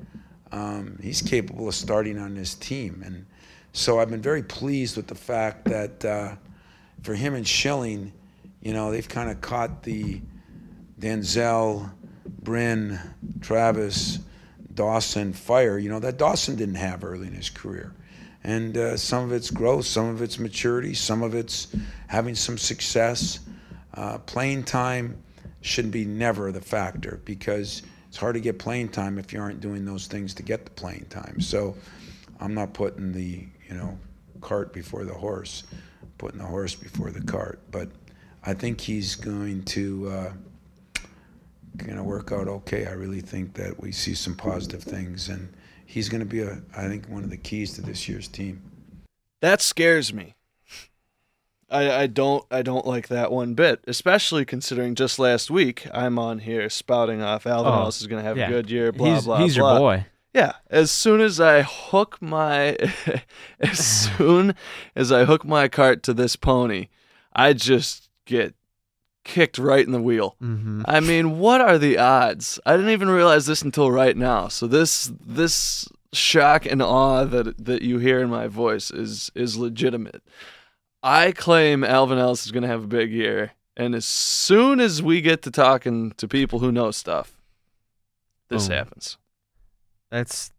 [0.52, 3.26] um, he's capable of starting on this team, and
[3.76, 6.36] so I've been very pleased with the fact that uh,
[7.04, 8.14] for him and Schilling,
[8.62, 10.22] you know, they've kind of caught the
[10.98, 11.92] Denzel,
[12.26, 12.98] Bryn,
[13.42, 14.20] Travis,
[14.74, 17.94] Dawson fire, you know, that Dawson didn't have early in his career.
[18.46, 21.68] And uh, some of it's growth, some of it's maturity, some of it's
[22.08, 23.42] having some success.
[23.94, 25.22] Uh, playing time
[25.60, 29.60] should be never the factor because it's hard to get playing time if you aren't
[29.60, 31.42] doing those things to get the playing time.
[31.42, 31.76] So
[32.40, 33.98] I'm not putting the, you know,
[34.42, 35.64] cart before the horse,
[36.18, 37.60] putting the horse before the cart.
[37.72, 37.90] But
[38.44, 40.34] I think he's going to uh,
[41.78, 42.86] going to work out okay.
[42.86, 45.52] I really think that we see some positive things, and
[45.86, 48.62] he's going to be a I think one of the keys to this year's team.
[49.42, 50.36] That scares me.
[51.70, 56.20] I, I don't I don't like that one bit, especially considering just last week I'm
[56.20, 58.48] on here spouting off Alvin oh, Ellis is going to have yeah.
[58.48, 58.92] a good year.
[58.92, 59.38] Blah he's, blah.
[59.40, 59.72] He's blah.
[59.72, 60.06] your boy.
[60.36, 62.76] Yeah, as soon as I hook my,
[63.62, 64.54] as soon
[64.94, 66.90] as I hook my cart to this pony,
[67.34, 68.54] I just get
[69.24, 70.36] kicked right in the wheel.
[70.44, 70.82] Mm-hmm.
[70.84, 72.60] I mean, what are the odds?
[72.66, 74.50] I didn't even realize this until right now.
[74.50, 79.56] So this this shock and awe that that you hear in my voice is is
[79.56, 80.22] legitimate.
[81.02, 85.02] I claim Alvin Ellis is going to have a big year, and as soon as
[85.02, 87.38] we get to talking to people who know stuff,
[88.50, 89.18] this happens.
[90.12, 90.52] That's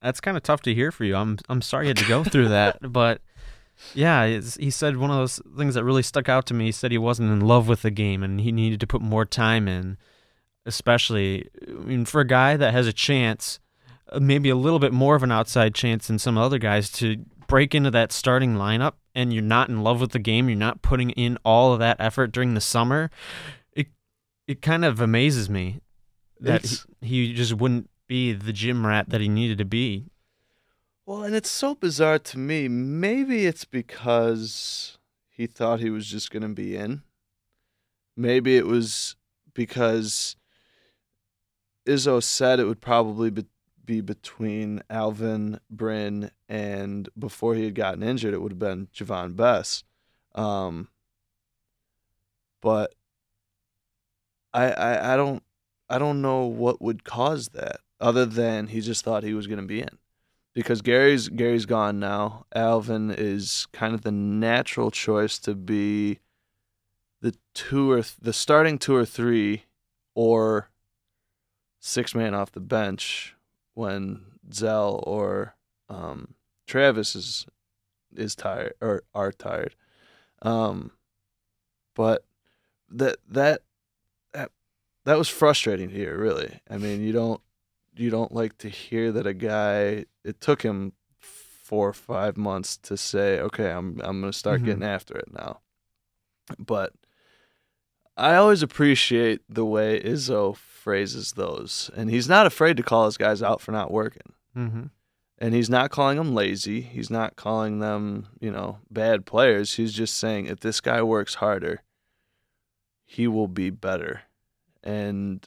[0.00, 1.16] that's kind of tough to hear for you.
[1.16, 3.20] I'm I'm sorry you had to go through that, but
[3.94, 6.66] yeah, he said one of those things that really stuck out to me.
[6.66, 9.24] He said he wasn't in love with the game and he needed to put more
[9.24, 9.96] time in,
[10.66, 13.60] especially I mean, for a guy that has a chance,
[14.10, 17.24] uh, maybe a little bit more of an outside chance than some other guys to
[17.46, 20.82] break into that starting lineup and you're not in love with the game, you're not
[20.82, 23.10] putting in all of that effort during the summer.
[23.72, 23.88] It
[24.46, 25.80] it kind of amazes me
[26.40, 26.66] that
[27.00, 30.10] he, he just wouldn't be the gym rat that he needed to be
[31.08, 32.68] well, and it's so bizarre to me.
[32.68, 34.98] Maybe it's because
[35.30, 37.00] he thought he was just going to be in.
[38.14, 39.16] Maybe it was
[39.54, 40.36] because
[41.88, 43.46] Izzo said it would probably be,
[43.82, 49.34] be between Alvin, Bryn, and before he had gotten injured, it would have been Javon
[49.34, 49.84] Bess.
[50.34, 50.88] Um,
[52.60, 52.94] but
[54.52, 55.42] I, I I don't
[55.88, 59.60] I don't know what would cause that other than he just thought he was going
[59.60, 59.98] to be in
[60.54, 62.44] because Gary's Gary's gone now.
[62.54, 66.18] Alvin is kind of the natural choice to be
[67.20, 69.64] the two or th- the starting two or three
[70.14, 70.70] or
[71.78, 73.36] six man off the bench
[73.74, 75.54] when Zell or
[75.88, 76.34] um,
[76.66, 77.46] Travis is
[78.16, 79.74] is tired or are tired.
[80.42, 80.92] Um,
[81.94, 82.24] but
[82.88, 83.62] that that
[84.32, 84.50] that
[85.04, 86.16] that was frustrating here.
[86.18, 87.40] Really, I mean, you don't
[87.98, 90.04] you don't like to hear that a guy.
[90.24, 94.64] It took him four or five months to say, okay, I'm I'm gonna start Mhm.
[94.66, 95.60] getting after it now.
[96.58, 96.92] But
[98.16, 103.16] I always appreciate the way Izzo phrases those, and he's not afraid to call his
[103.16, 104.84] guys out for not working Mm-hmm.
[105.38, 106.80] and he's not calling them lazy.
[106.80, 109.74] He's not calling them, you know, bad players.
[109.74, 111.82] He's just saying if this guy works harder,
[113.04, 114.22] he will be better.
[114.82, 115.46] And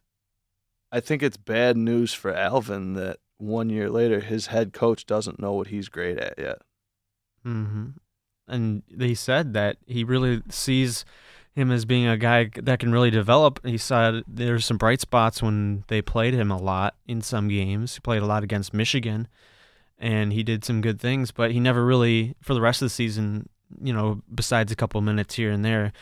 [0.91, 5.39] I think it's bad news for Alvin that one year later his head coach doesn't
[5.39, 6.57] know what he's great at yet.
[7.45, 7.87] Mm-hmm.
[8.47, 11.05] And he said that he really sees
[11.53, 13.65] him as being a guy that can really develop.
[13.65, 17.95] He said there's some bright spots when they played him a lot in some games.
[17.95, 19.27] He played a lot against Michigan,
[19.97, 22.89] and he did some good things, but he never really, for the rest of the
[22.89, 23.49] season,
[23.81, 25.93] you know, besides a couple minutes here and there,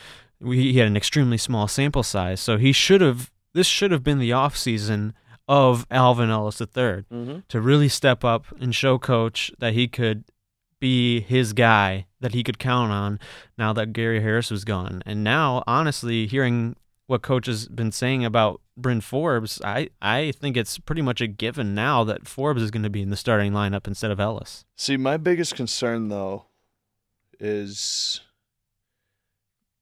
[0.44, 2.40] he had an extremely small sample size.
[2.40, 5.12] So he should have, this should have been the off season
[5.48, 7.38] of Alvin Ellis III Mm-hmm.
[7.48, 10.24] to really step up and show coach that he could
[10.78, 13.18] be his guy that he could count on
[13.58, 15.02] now that Gary Harris was gone.
[15.04, 20.56] And now, honestly, hearing what coach has been saying about Bryn Forbes, I, I think
[20.56, 23.52] it's pretty much a given now that Forbes is going to be in the starting
[23.52, 24.64] lineup instead of Ellis.
[24.76, 26.44] See, my biggest concern though
[27.38, 28.20] is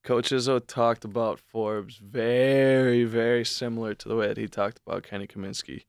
[0.03, 5.03] Coach Izzo talked about Forbes very, very similar to the way that he talked about
[5.03, 5.83] Kenny Kaminski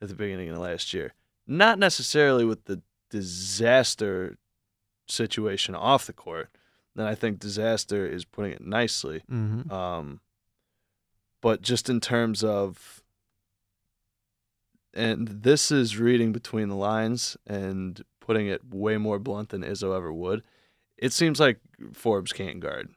[0.00, 1.14] at the beginning of last year.
[1.46, 4.36] Not necessarily with the disaster
[5.08, 6.50] situation off the court.
[6.94, 9.22] Then I think disaster is putting it nicely.
[9.30, 9.72] Mm-hmm.
[9.72, 10.20] Um,
[11.40, 13.02] but just in terms of,
[14.94, 19.96] and this is reading between the lines and putting it way more blunt than Izzo
[19.96, 20.42] ever would.
[20.96, 21.58] It seems like
[21.92, 22.90] Forbes can't guard.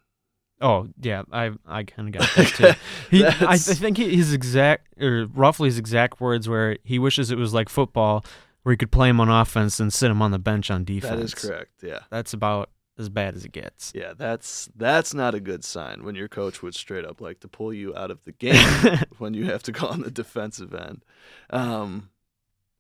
[0.60, 2.72] Oh yeah, I I kind of got that too.
[3.12, 7.30] He, I, I think he- his exact or roughly his exact words were he wishes
[7.32, 8.26] it was like football
[8.64, 11.16] where he could play him on offense and sit him on the bench on defense.
[11.16, 11.72] That is correct.
[11.84, 12.00] Yeah.
[12.10, 13.94] That's about as bad as it gets.
[13.96, 17.48] Yeah, that's that's not a good sign when your coach would straight up like to
[17.48, 21.06] pull you out of the game when you have to go on the defensive end.
[21.52, 22.10] Um,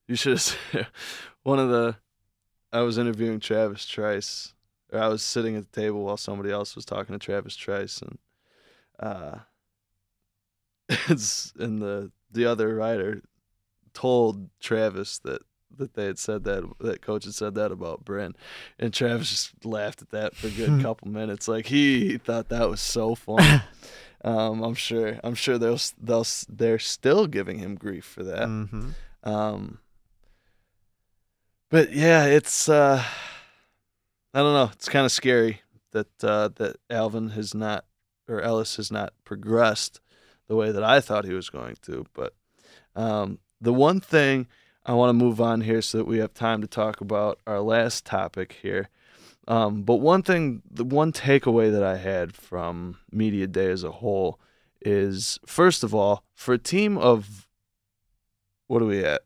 [0.08, 0.40] you should
[0.72, 0.90] have
[1.44, 1.98] one of the.
[2.74, 4.54] I was interviewing Travis Trice,
[4.91, 8.02] or I was sitting at the table while somebody else was talking to Travis Trice,
[8.02, 8.17] and
[9.00, 9.39] uh,
[11.10, 13.21] it's and the the other writer
[13.93, 15.41] told Travis that
[15.78, 18.36] that they had said that that coach had said that about Bryn,
[18.80, 21.47] and Travis just laughed at that for a good couple minutes.
[21.47, 23.62] Like he, he thought that was so funny.
[24.23, 25.19] um, I'm sure.
[25.23, 28.47] I'm sure they'll they'll they're still giving him grief for that.
[28.47, 28.89] Mm-hmm.
[29.23, 29.80] Um,
[31.69, 33.04] but yeah, it's uh,
[34.34, 34.70] I don't know.
[34.74, 35.62] It's kind of scary
[35.92, 37.86] that uh, that Alvin has not
[38.28, 40.00] or Ellis has not progressed
[40.48, 42.06] the way that I thought he was going to.
[42.13, 42.34] But
[42.96, 44.48] um, the one thing
[44.86, 47.60] I want to move on here so that we have time to talk about our
[47.60, 48.90] last topic here.
[49.48, 53.92] Um, but one thing, the one takeaway that I had from media day as a
[53.92, 54.40] whole
[54.82, 57.48] is, first of all, for a team of
[58.68, 59.22] what are we at?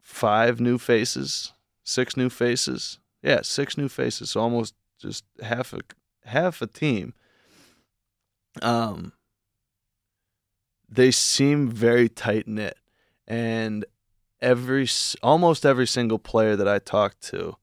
[0.00, 1.52] Five new faces,
[1.82, 2.98] six new faces.
[3.26, 4.30] Yeah, six new faces.
[4.30, 5.80] So almost just half a
[6.26, 7.12] half a team.
[8.62, 9.12] Um,
[10.88, 12.78] they seem very tight knit,
[13.26, 13.84] and
[14.40, 14.88] every
[15.24, 17.56] almost every single player that I talked to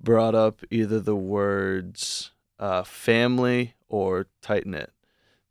[0.00, 4.92] brought up either the words uh, family or tight knit.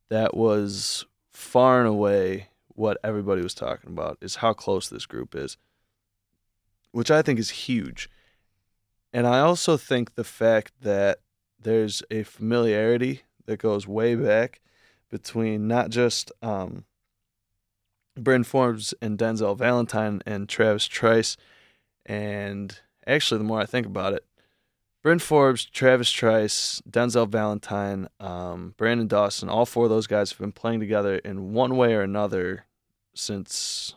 [0.09, 5.34] That was far and away what everybody was talking about is how close this group
[5.34, 5.55] is,
[6.91, 8.09] which I think is huge.
[9.16, 11.20] And I also think the fact that
[11.57, 14.59] there's a familiarity that goes way back
[15.09, 16.84] between not just um,
[18.20, 21.38] Bryn Forbes and Denzel Valentine and Travis Trice.
[22.05, 24.26] And actually, the more I think about it,
[25.01, 30.39] Bryn Forbes, Travis Trice, Denzel Valentine, um, Branden Dawson, all four of those guys have
[30.39, 32.66] been playing together in one way or another
[33.13, 33.95] since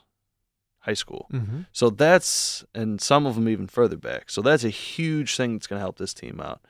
[0.88, 1.28] high school.
[1.32, 1.60] Mm-hmm.
[1.72, 4.30] So that's and some of them even further back.
[4.30, 6.60] So that's a huge thing that's going to help this team out.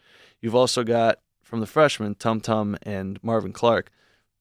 [0.41, 3.91] You've also got from the freshmen Tum Tum and Marvin Clark,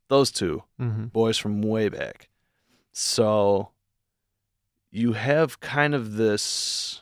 [0.07, 1.05] those two Mm-hmm.
[1.05, 2.30] boys from way back.
[2.91, 3.69] So
[4.91, 7.01] you have kind of this.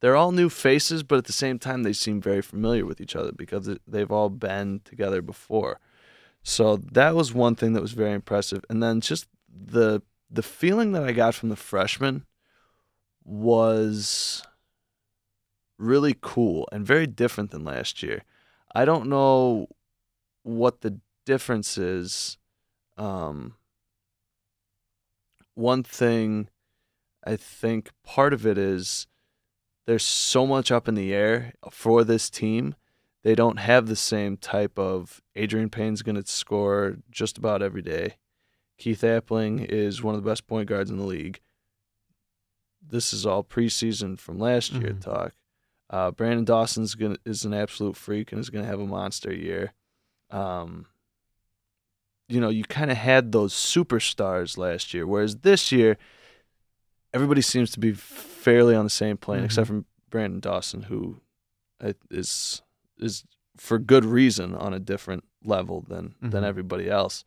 [0.00, 3.14] They're all new faces, but at the same time, they seem very familiar with each
[3.14, 5.78] other because they've all been together before.
[6.42, 10.02] So that was one thing that was very impressive, and then just the
[10.32, 12.24] the feeling that I got from the freshmen
[13.22, 14.42] was
[15.78, 18.24] really cool and very different than last year.
[18.74, 19.68] I don't know
[20.42, 22.38] what the difference is.
[22.96, 23.56] Um,
[25.54, 26.48] one thing
[27.24, 29.06] I think part of it is
[29.86, 32.74] there's so much up in the air for this team.
[33.22, 37.82] They don't have the same type of Adreian Payne's going to score just about every
[37.82, 38.16] day.
[38.82, 41.40] Keith Appling is one of the best point guards in the league.
[42.84, 45.00] This is all preseason from last year Mhm.
[45.00, 45.34] talk.
[45.88, 49.32] Uh, Branden Dawson's gonna is an absolute freak and is going to have a monster
[49.32, 49.72] year.
[50.30, 50.86] Um,
[52.26, 55.96] you know, you kind of had those superstars last year, whereas this year,
[57.14, 59.44] everybody seems to be fairly on the same plane, Mhm.
[59.44, 61.20] except for Branden Dawson, who
[61.80, 62.62] uh, is
[62.98, 63.24] is
[63.56, 66.46] for good reason on a different level than than Mhm.
[66.46, 67.24] everybody else.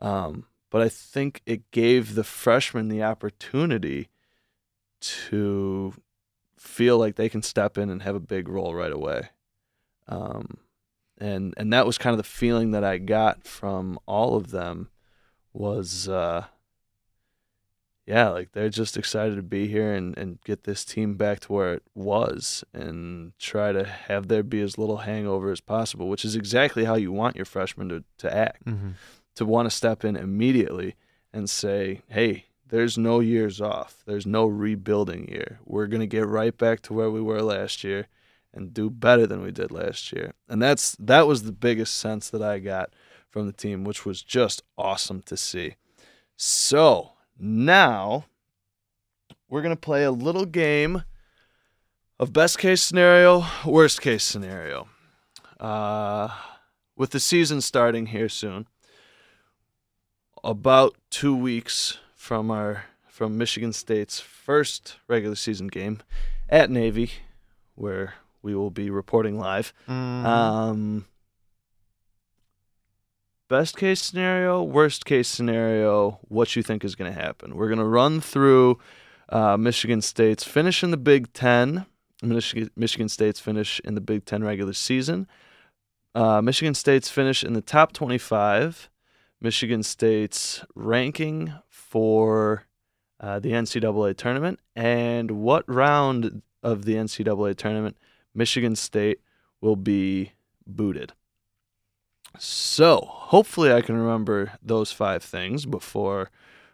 [0.00, 4.08] Um, but I think it gave the freshmen the opportunity
[5.00, 5.94] to
[6.56, 9.30] feel like they can step in and have a big role right away.
[10.08, 10.58] Um,
[11.18, 14.88] and and that was kind of the feeling that I got from all of them
[15.52, 16.44] was uh
[18.06, 21.52] yeah, like they're just excited to be here and, and get this team back to
[21.52, 26.24] where it was and try to have there be as little hangover as possible, which
[26.24, 28.90] is exactly how you want your freshmen to, to act Mm-hmm.
[29.38, 30.96] To want to step in immediately
[31.32, 34.02] and say, hey, there's no years off.
[34.04, 35.60] There's no rebuilding year.
[35.64, 38.08] We're going to get right back to where we were last year
[38.52, 40.34] and do better than we did last year.
[40.48, 42.92] And that's that was the biggest sense that I got
[43.30, 45.76] from the team, which was just awesome to see.
[46.36, 48.24] So, now
[49.48, 51.04] we're going to play a little game
[52.18, 54.88] of best case scenario, worst case scenario.
[55.60, 56.28] Uh,
[56.96, 58.66] with the season starting here soon,
[60.44, 66.00] about two weeks from our from Michigan State's first regular season game
[66.48, 67.10] at Navy,
[67.74, 69.72] where we will be reporting live.
[69.88, 70.26] Mm-hmm.
[70.26, 71.06] Um,
[73.48, 77.56] best case scenario, worst case scenario, what you think is going to happen.
[77.56, 78.78] We're going to run through
[79.30, 81.86] uh, Michigan State's finish in the Big Ten,
[82.22, 85.26] Michigan, Michigan State's finish in the Big Ten regular season,
[86.14, 88.88] uh, Michigan State's finish in the top 25,
[89.40, 92.64] Michigan State's ranking for
[93.20, 97.96] uh, the NCAA tournament, and what round of the NCAA tournament
[98.34, 99.20] Michigan State
[99.60, 100.32] will be
[100.66, 101.12] booted.
[102.38, 106.30] So, hopefully, I can remember those five things before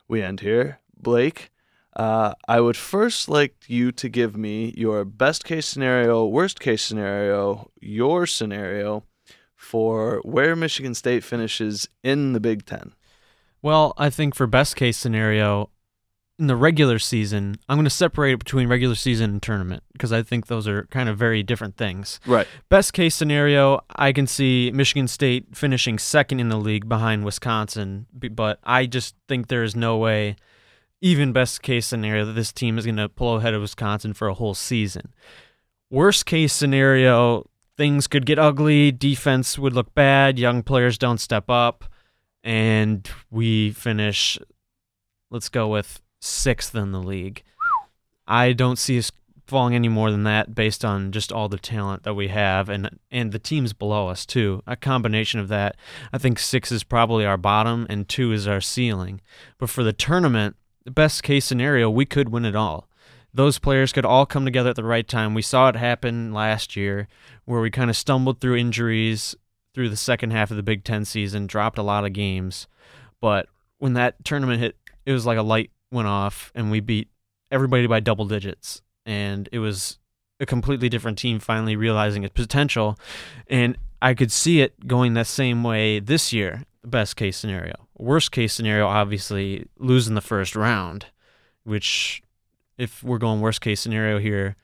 [0.09, 0.81] we end here.
[0.97, 1.51] Blake,
[1.97, 6.83] uh, I would first like you to give me your best case scenario, worst case
[6.83, 9.05] scenario, your scenario
[9.65, 12.95] for where Michigan State finishes in the Big Ten.
[13.63, 15.71] Well, I think for best case scenario,
[16.39, 20.13] in the regular season, I'm going to separate it between regular season and tournament because
[20.13, 22.21] I think those are kind of very different things.
[22.27, 22.47] Right.
[22.69, 28.07] Best case scenario, I can see Michigan State finishing second in the league behind Wisconsin,
[28.13, 30.37] but I just think there is no way,
[31.01, 34.27] even best case scenario, that this team is going to pull ahead of Wisconsin for
[34.27, 35.15] a whole season.
[35.89, 41.51] Worst case scenario, things could get ugly, defense would look bad, young players don't step
[41.51, 41.85] up,
[42.43, 44.39] and we finish,
[45.31, 47.43] let's go with sixth in the league.
[48.27, 49.11] I don't see us
[49.47, 52.99] falling any more than that based on just all the talent that we have and
[53.11, 54.63] and the teams below us too.
[54.67, 55.77] A combination of that.
[56.13, 59.21] I think 6 is probably our bottom and 2 is our ceiling.
[59.59, 62.89] But for the tournament, the best case scenario, we could win it all.
[63.35, 65.35] Those players could all come together at the right time.
[65.35, 67.09] We saw it happen last year
[67.45, 69.35] where we kind of stumbled through injuries
[69.75, 72.69] through the second half of the Big 10 season, dropped a lot of games.
[73.21, 77.09] But when that tournament hit, it was like a light went off and we beat
[77.51, 79.99] everybody by double digits and it was
[80.41, 82.99] a completely different team finally realizing its potential
[83.47, 88.33] and i could see it going that same way this year best case scenario worst
[88.33, 91.07] case scenario obviously losing the first round
[91.63, 92.24] which
[92.79, 94.57] if we're going worst case scenario here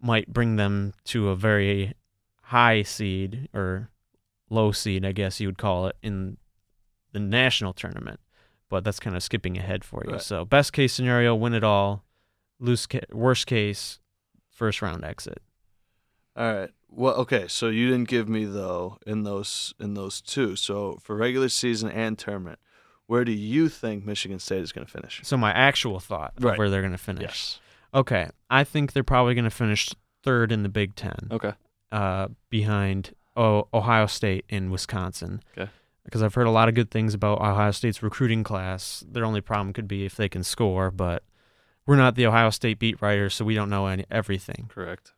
[0.00, 1.94] might bring them to a very
[2.44, 3.90] high seed or
[4.48, 6.36] low seed i guess you would call it in
[7.12, 8.20] the national tournament
[8.70, 10.12] but that's kind of skipping ahead for you.
[10.12, 10.22] Right.
[10.22, 12.04] So best case scenario, win it all.
[12.58, 13.98] Loose ca- worst case,
[14.48, 15.42] first round exit.
[16.36, 16.70] All right.
[16.88, 17.46] Well, okay.
[17.48, 20.56] So you didn't give me though in those in those two.
[20.56, 22.58] So for regular season and tournament,
[23.10, 25.20] where do you think Michigan State is going to finish?
[25.24, 26.56] So my actual thought of Right.
[26.56, 27.22] where they're going to finish.
[27.22, 27.60] Yes.
[27.92, 29.90] Okay, I think they're probably going to finish
[30.22, 31.54] third in the Big Ten, Okay.
[31.90, 35.42] uh, behind oh, Ohio State and Wisconsin.
[35.58, 35.68] Okay.
[36.04, 39.02] Because I've heard a lot of good things about Ohio State's recruiting class.
[39.10, 41.24] Their only problem could be if they can score, but
[41.86, 44.66] we're not the Ohio State beat writers, so we don't know any, everything.
[44.68, 45.14] Correct.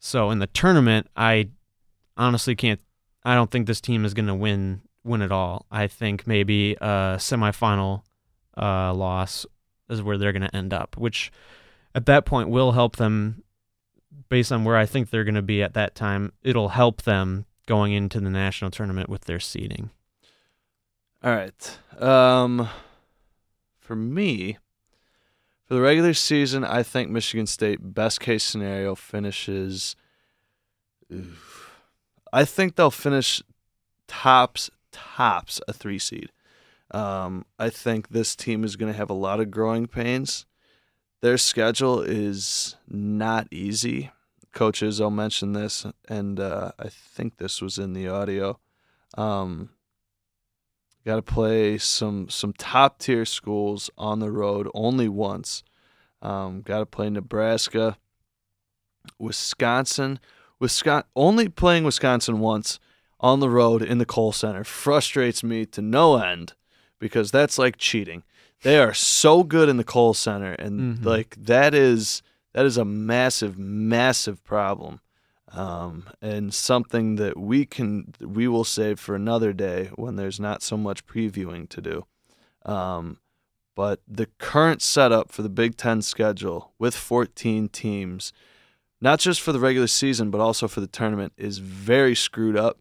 [0.00, 1.50] So in the tournament, I
[2.16, 2.80] honestly can't.
[3.24, 5.66] I don't think this team is going to win win it all.
[5.70, 8.02] I think maybe a semifinal
[8.56, 9.46] uh, loss
[9.88, 11.32] is where they're going to end up, which
[11.94, 13.42] at that point will help them
[14.28, 16.32] based on where I think they're going to be at that time.
[16.42, 19.90] It'll help them going into the national tournament with their seeding.
[21.22, 21.78] All right.
[22.00, 22.68] Um,
[23.78, 24.58] for me,
[25.64, 29.96] for the regular season, I think Michigan State best case scenario finishes.
[31.12, 31.70] oof.
[32.32, 33.42] I think they'll finish
[34.06, 34.70] tops
[35.16, 36.30] tops a three seed.
[36.90, 40.46] Um, I think this team is going to have a lot of growing pains.
[41.20, 44.10] Their schedule is not easy.
[44.52, 48.58] Coach Izzo mentioned this, and uh, I think this was in the audio.
[49.16, 49.70] Um,
[51.04, 55.62] Got to play some some top tier schools on the road only once.
[56.20, 57.96] Um, Got to play Nebraska,
[59.18, 60.18] Wisconsin.
[60.58, 62.78] Wisconsin only playing Wisconsin once
[63.20, 66.54] on the road in the Kohl Center frustrates me to no end
[66.98, 68.22] because that's like cheating.
[68.62, 71.04] They are so good in the Kohl Center, and Mhm.
[71.04, 72.22] like that is
[72.54, 75.00] that is a massive, massive problem
[75.52, 80.62] um, and something that we can we will save for another day when there's not
[80.62, 82.04] so much previewing to do.
[82.64, 83.18] Um,
[83.74, 88.32] but the current setup for the Big Ten schedule with 14 teams,
[89.00, 92.78] not just for the regular season but also for the tournament, is very screwed up,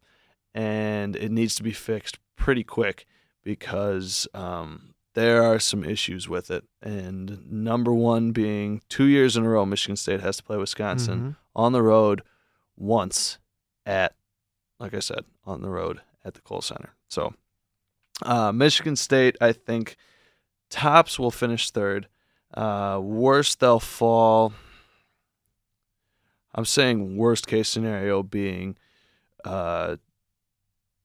[0.53, 3.05] and it needs to be fixed pretty quick
[3.43, 6.63] because um, there are some issues with it.
[6.81, 11.19] And number one being two years in a row, Michigan State has to play Wisconsin
[11.19, 11.35] Mhm.
[11.55, 12.21] on the road
[12.75, 13.37] once
[13.85, 14.15] at,
[14.79, 16.93] like I said, on the road at the Kohl Center.
[17.07, 17.33] So,
[18.23, 19.95] uh, Michigan State, I think,
[20.69, 22.07] tops will finish third.
[22.53, 24.53] Uh, worst, they'll fall.
[26.53, 28.77] I'm saying worst case scenario being
[29.45, 29.97] uh,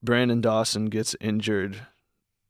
[0.05, 1.87] Branden Dawson gets injured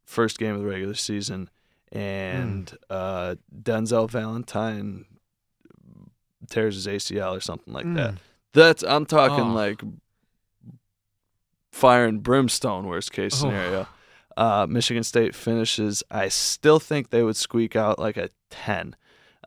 [0.05, 1.51] first game of the regular season,
[1.91, 5.05] and uh, Denzel Valentine
[6.51, 8.15] tears his ACL or something like that.
[8.15, 8.19] Mm.
[8.55, 9.55] That's I'm talking Oh.
[9.55, 9.81] like
[11.71, 13.49] fire and brimstone worst case Oh.
[13.49, 13.87] scenario.
[14.37, 16.03] Uh, Michigan State finishes.
[16.11, 18.97] I still think they would squeak out like a ten.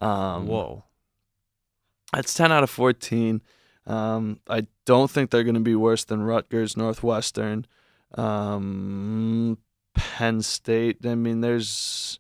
[0.02, 0.84] Um, Whoa.
[2.16, 3.42] It's ten out of fourteen.
[3.88, 7.66] Um, I don't think they're going to be worse than Rutgers, Northwestern,
[8.16, 9.58] um,
[9.94, 11.06] Penn State.
[11.06, 12.20] I mean, there's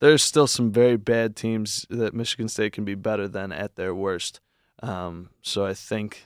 [0.00, 3.94] there's still some very bad teams that Michigan State can be better than at their
[3.94, 4.40] worst.
[4.82, 6.24] Um, so I think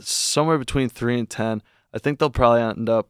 [0.00, 1.62] somewhere between three and ten.
[1.94, 3.08] I think they'll probably end up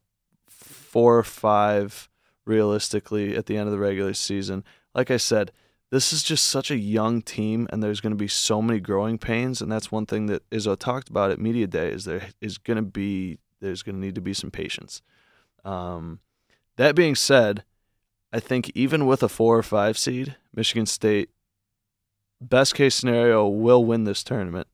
[0.48, 2.08] four or five
[2.44, 4.62] realistically at the end of the regular season.
[4.94, 5.50] Like I said,
[5.90, 9.18] this is just such a young team, and there's going to be so many growing
[9.18, 11.90] pains, and that's one thing that Izzo talked about at media day.
[11.90, 15.02] Is there is going to be there's going to need to be some patience.
[15.64, 16.20] Um,
[16.76, 17.64] that being said,
[18.32, 21.30] I think even with a four or five seed, Michigan State,
[22.40, 24.68] best case scenario, will win this tournament.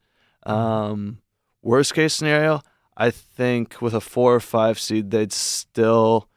[0.45, 1.19] Um,
[1.63, 2.63] worst case scenario,
[2.97, 6.29] I think with a four or five seed, they'd still.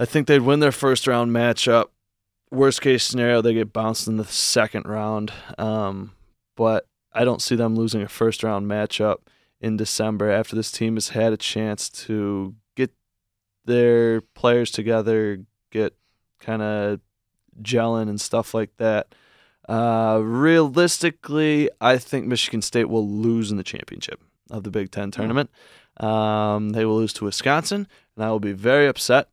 [0.00, 1.86] I think they'd win their first round matchup.
[2.50, 5.32] Worst case scenario, they get bounced in the second round.
[5.58, 6.12] Um,
[6.54, 9.18] but I don't see them losing a first round matchup
[9.60, 12.90] in December after this team has had a chance to get
[13.64, 15.40] their players together,
[15.70, 15.94] get
[16.40, 17.00] kind of
[17.62, 19.14] gelling and stuff like that.
[19.68, 25.10] Uh, realistically, I think Michigan State will lose in the championship of the Big Ten
[25.10, 25.50] tournament.
[25.98, 27.86] Um, they will lose to Wisconsin,
[28.16, 29.28] and I will be very upset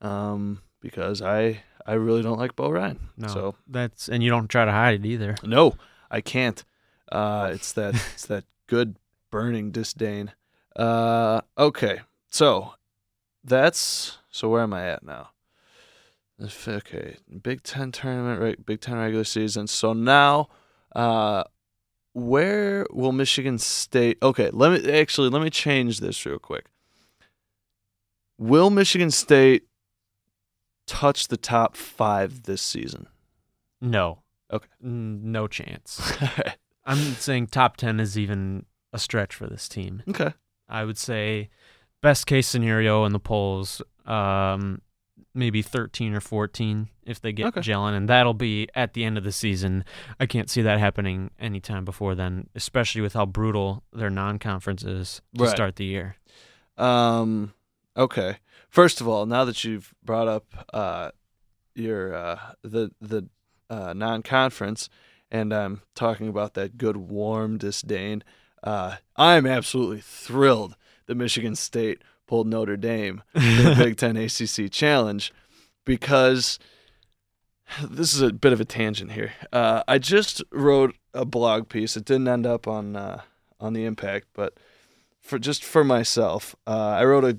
[0.00, 2.98] um, because I I really don't like Bo Ryan.
[3.16, 5.36] No, So that's and you don't try to hide it either.
[5.44, 5.76] no,
[6.10, 6.64] I can't.
[7.12, 8.96] Uh, it's that it's that good
[9.30, 10.32] burning disdain.
[10.76, 12.00] Uh, okay,
[12.30, 12.74] so
[13.44, 14.48] that's so.
[14.48, 15.30] Where am I at now?
[16.66, 18.64] Okay, Big Ten tournament, right?
[18.64, 19.66] Big Ten regular season.
[19.66, 20.48] So now,
[20.94, 21.44] uh,
[22.12, 24.18] where will Michigan State?
[24.22, 26.66] Okay, let me actually let me change this real quick.
[28.38, 29.64] Will Michigan State
[30.86, 33.08] touch the top five this season?
[33.80, 34.22] No.
[34.52, 34.68] Okay.
[34.80, 36.00] No chance.
[36.84, 40.02] I'm saying top 10 is even a stretch for this team.
[40.08, 40.32] okay.
[40.68, 41.48] I would say
[42.02, 44.80] best case scenario in the polls, um,
[45.34, 47.60] maybe 13 or 14 if they get Okay.
[47.60, 49.84] Jalen, and that'll be at the end of the season.
[50.20, 55.22] I can't see that happening anytime before then, especially with how brutal their non-conference is
[55.36, 55.50] to Right.
[55.50, 56.16] start the year.
[56.76, 57.54] Um.
[57.96, 58.36] Okay.
[58.68, 61.10] First of all, now that you've brought up uh,
[61.74, 63.28] your uh, the the
[63.70, 64.88] uh, non-conference,
[65.30, 68.22] and I'm talking about that good warm disdain,
[68.62, 74.70] uh, I'm absolutely thrilled that Michigan State pulled Notre Dame in the Big Ten ACC
[74.70, 75.32] Challenge
[75.84, 76.58] because
[77.82, 79.32] this is a bit of a tangent here.
[79.52, 81.96] Uh, I just wrote a blog piece.
[81.96, 83.22] It didn't end up on uh,
[83.60, 84.54] on the Impact, but
[85.20, 87.38] for just for myself, uh, I wrote a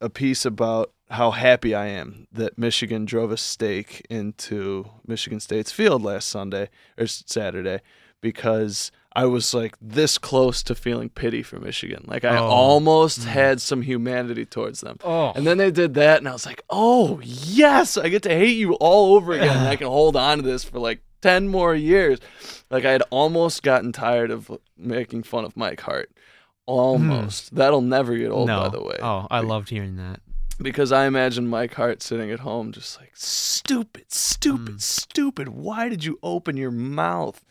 [0.00, 5.72] a piece about how happy I am that Michigan drove a stake into Michigan State's
[5.72, 7.80] field last Sunday or Saturday
[8.20, 8.92] because
[9.22, 12.04] I was like this close to feeling pity for Michigan.
[12.06, 12.44] Like I Oh.
[12.46, 14.96] almost had some humanity towards them.
[15.04, 18.30] Oh, And then they did that, and I was like, oh, yes, I get to
[18.30, 19.56] hate you all over again.
[19.56, 22.18] and I can hold on to this for like 10 more years.
[22.70, 26.10] Like, I had almost gotten tired of making fun of Mike Hart.
[26.66, 27.54] Almost.
[27.54, 28.60] That'll never get old, no.
[28.60, 28.96] by the way.
[29.02, 30.20] Oh, I loved hearing that.
[30.60, 34.80] Because I imagine Mike Hart sitting at home just like, stupid, stupid, Mm.
[34.82, 35.48] stupid.
[35.48, 37.42] Why did you open your mouth?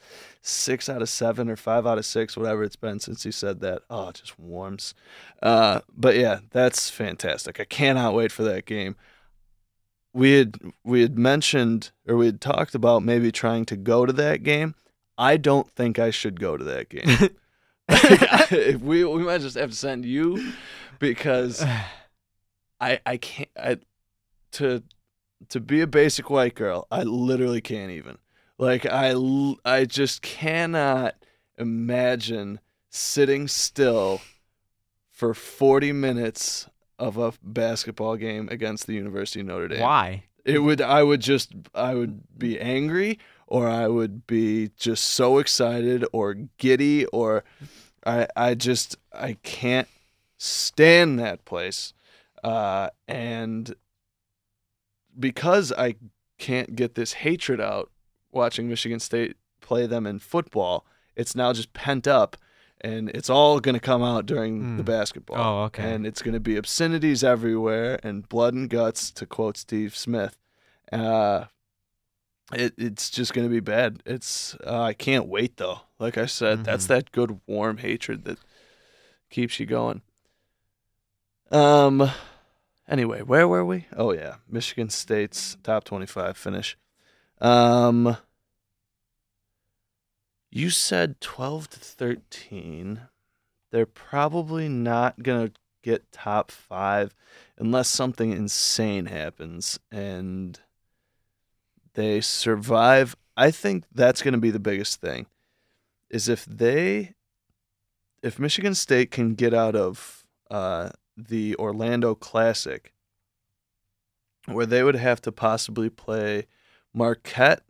[0.47, 3.59] Six out of seven or five out of six, whatever it's been since he said
[3.59, 3.81] that.
[3.89, 4.93] Oh, it just warms.
[5.43, 7.59] Uh, but yeah, that's fantastic.
[7.59, 8.95] I cannot wait for that game.
[10.13, 14.13] We had we had mentioned or we had talked about maybe trying to go to
[14.13, 14.75] that game.
[15.17, 17.29] I don't think I should go to that game.
[17.89, 20.53] if we we might just have to send you
[20.97, 21.61] because
[22.79, 23.79] I I can't I
[24.53, 24.81] to
[25.49, 26.87] to be a basic white girl.
[26.89, 28.17] I literally can't even.
[28.57, 29.13] Like I
[29.65, 31.15] I just cannot
[31.57, 34.21] imagine sitting still
[35.11, 36.67] for 40 minutes
[36.99, 39.81] of a basketball game against the University of Notre Dame.
[39.81, 40.23] Why?
[40.45, 45.37] It would I would just I would be angry or I would be just so
[45.37, 47.43] excited or giddy or
[48.05, 49.87] I I just I can't
[50.37, 51.93] stand that place.
[52.43, 53.75] Uh and
[55.19, 55.95] because I
[56.37, 57.91] can't get this hatred out
[58.31, 62.37] watching Michigan State play them in football, it's now just pent up
[62.81, 64.77] and it's all going to come out during Hmm.
[64.77, 65.37] the basketball.
[65.37, 65.91] Oh, okay.
[65.93, 70.37] And it's going to be obscenities everywhere and blood and guts, to quote Steve Smith.
[70.91, 71.45] Uh,
[72.53, 74.03] it it's just going to be bad.
[74.05, 75.81] It's uh, I can't wait though.
[75.99, 76.89] Like I said, that's Mhm.
[76.89, 78.37] that good warm hatred that
[79.29, 80.01] keeps you going.
[81.51, 82.09] Um.
[82.89, 83.85] Anyway, where were we?
[83.97, 86.77] Oh yeah, Michigan State's top twenty-five finish.
[87.39, 88.17] Um.
[90.49, 93.01] You said twelve to thirteen.
[93.69, 95.51] They're probably not gonna
[95.83, 97.13] get top five
[97.57, 100.59] unless something insane happens and
[101.93, 103.15] they survive.
[103.35, 105.27] I think that's gonna be the biggest thing.
[106.09, 107.13] Is if they,
[108.23, 112.93] if Michigan State can get out of uh, the Orlando Classic,
[114.45, 116.47] where they would have to possibly play
[116.97, 117.61] Marquette,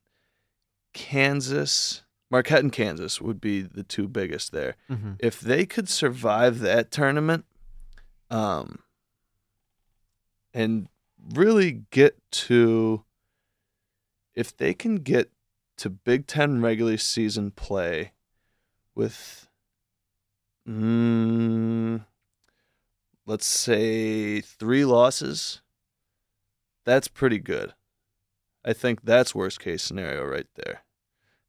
[0.94, 2.04] Kansas.
[2.32, 4.76] Marquette and Kansas would be the two biggest there.
[4.90, 5.14] Mm-hmm.
[5.20, 7.46] If they could survive that tournament,
[8.30, 8.80] um,
[10.54, 10.88] and
[11.34, 13.04] really get to,
[14.34, 15.30] if they can get
[15.78, 18.14] to Big Ten regular season play
[18.96, 19.50] with,
[20.68, 22.06] mm,
[23.26, 25.62] let's say three losses,
[26.86, 27.74] that's pretty good.
[28.68, 30.84] I think that's worst case scenario right there.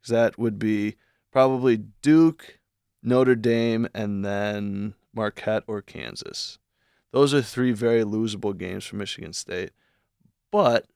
[0.00, 0.94] Because that would be
[1.32, 2.60] probably Duke,
[3.02, 6.58] Notre Dame, and then Marquette or Kansas.
[7.10, 9.72] Those are three very losable games for Michigan State.
[10.52, 10.86] But,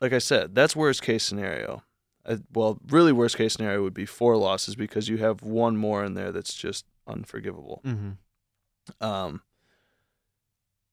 [0.00, 1.82] like I said, that's worst case scenario.
[2.24, 6.02] Uh, well, really, worst case scenario would be four losses because you have one more
[6.02, 7.82] in there that's just unforgivable.
[7.84, 9.04] Mm-hmm.
[9.04, 9.42] Um,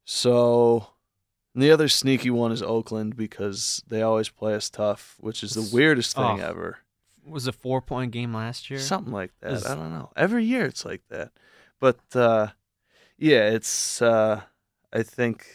[0.03, 0.87] so
[1.55, 5.53] and the other sneaky one is Oakland because they always play us tough, which is
[5.55, 6.45] the weirdest thing Oh.
[6.45, 6.77] ever.
[7.25, 8.77] Was a four point game last year?
[8.79, 9.65] Something like that.
[9.65, 10.11] I don't know.
[10.15, 11.31] Every year it's like that.
[11.79, 12.49] But uh,
[13.17, 14.41] yeah, it's uh,
[14.93, 15.47] I think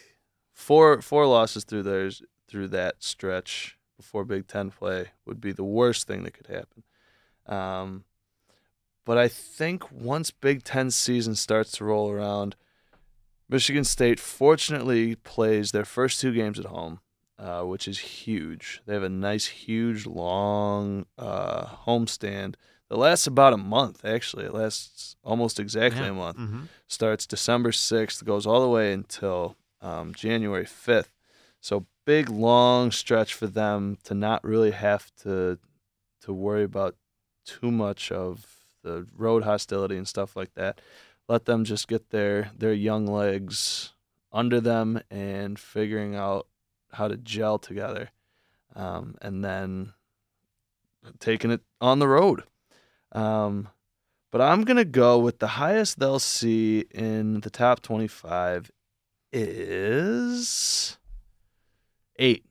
[0.53, 5.63] four four losses through those through that stretch before Big Ten play would be the
[5.63, 6.83] worst thing that could happen.
[7.47, 8.05] Um,
[9.05, 12.57] but I think once Big Ten season starts to roll around,
[13.51, 17.01] Michigan State fortunately plays their first two games at home.
[17.39, 18.83] uh, which is huge.
[18.85, 22.57] They have a nice, huge, long uh, homestand
[22.91, 24.05] that lasts about a month.
[24.05, 26.11] Actually, it lasts almost exactly Yeah.
[26.11, 26.37] a month.
[26.37, 26.69] Mhm.
[26.87, 31.15] Starts December sixth, goes all the way until um, January fifth.
[31.63, 35.59] So big, long stretch for them to not really have to
[36.21, 36.97] to worry about
[37.47, 40.79] too much of the road hostility and stuff like that.
[41.31, 43.93] Let them just get their their young legs
[44.33, 46.49] under them and figuring out
[46.93, 48.11] how to gel together,
[48.75, 49.93] um, and then
[51.21, 52.43] taking it on the road.
[53.13, 53.69] Um,
[54.33, 58.73] but I'm gonna go with the highest they'll see in the top 25
[59.33, 60.99] is
[62.19, 62.45] eight.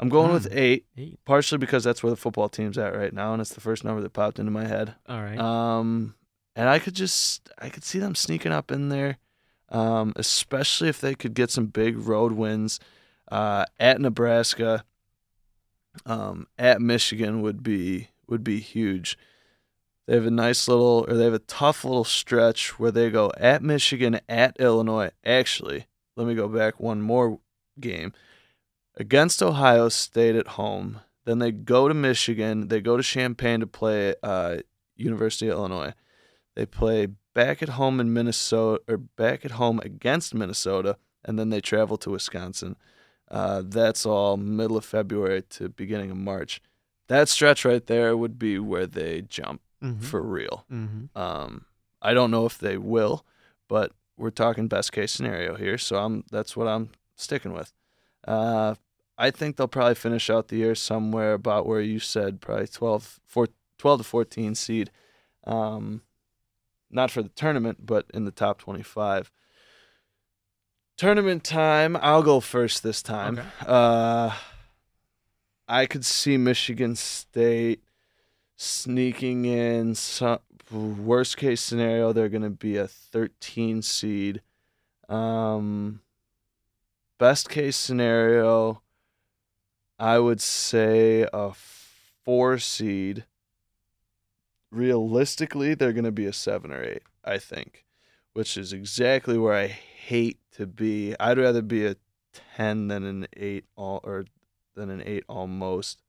[0.00, 0.58] I'm going with Hmm.
[0.58, 1.18] eight, Eight.
[1.24, 4.00] partially because that's where the football team's at right now, and it's the first number
[4.02, 4.94] that popped into my head.
[5.08, 5.38] All right.
[5.38, 6.14] Um,
[6.58, 9.18] and I could just I could see them sneaking up in there,
[9.68, 12.80] um, especially if they could get some big road wins
[13.30, 14.84] uh, at Nebraska.
[16.04, 19.16] Um, at Michigan would be would be huge.
[20.06, 23.30] They have a nice little, or they have a tough little stretch where they go
[23.36, 25.10] at Michigan, at Illinois.
[25.24, 25.86] Actually,
[26.16, 27.38] let me go back one more
[27.78, 28.12] game
[28.96, 31.00] against Ohio State at home.
[31.24, 32.66] Then they go to Michigan.
[32.66, 34.58] They go to Champaign to play uh,
[34.96, 35.94] University of Illinois.
[36.58, 41.50] They play back at home in Minnesota, or back at home against Minnesota, and then
[41.50, 42.74] they travel to Wisconsin.
[43.30, 46.60] Uh, that's all middle of February to beginning of March.
[47.06, 50.02] That stretch right there would be where they jump Mhm.
[50.02, 50.64] for real.
[50.68, 51.16] Mhm.
[51.16, 51.66] Um,
[52.02, 53.24] I don't know if they will,
[53.68, 57.72] but we're talking best case scenario here, so I'm that's what I'm sticking with.
[58.26, 58.74] Uh,
[59.16, 63.20] I think they'll probably finish out the year somewhere about where you said, probably 12,
[63.26, 63.46] four,
[63.78, 64.90] 12 to 14 seed.
[65.44, 66.02] Um,
[66.90, 69.30] not for the tournament, but in the top 25.
[70.96, 73.38] Tournament time, I'll go first this time.
[73.38, 73.48] Okay.
[73.66, 74.32] Uh,
[75.68, 77.82] I could see Michigan State
[78.56, 80.40] sneaking in some
[80.72, 84.42] worst case scenario they're going to be a 13 seed
[85.08, 86.00] um
[87.18, 88.82] best case scenario
[89.98, 91.52] i would say a
[92.24, 93.24] 4 seed
[94.70, 97.84] realistically they're going to be a 7 or 8 i think
[98.32, 101.96] which is exactly where i hate to be i'd rather be a
[102.56, 104.24] 10 than an 8 all or
[104.74, 106.02] than an 8 almost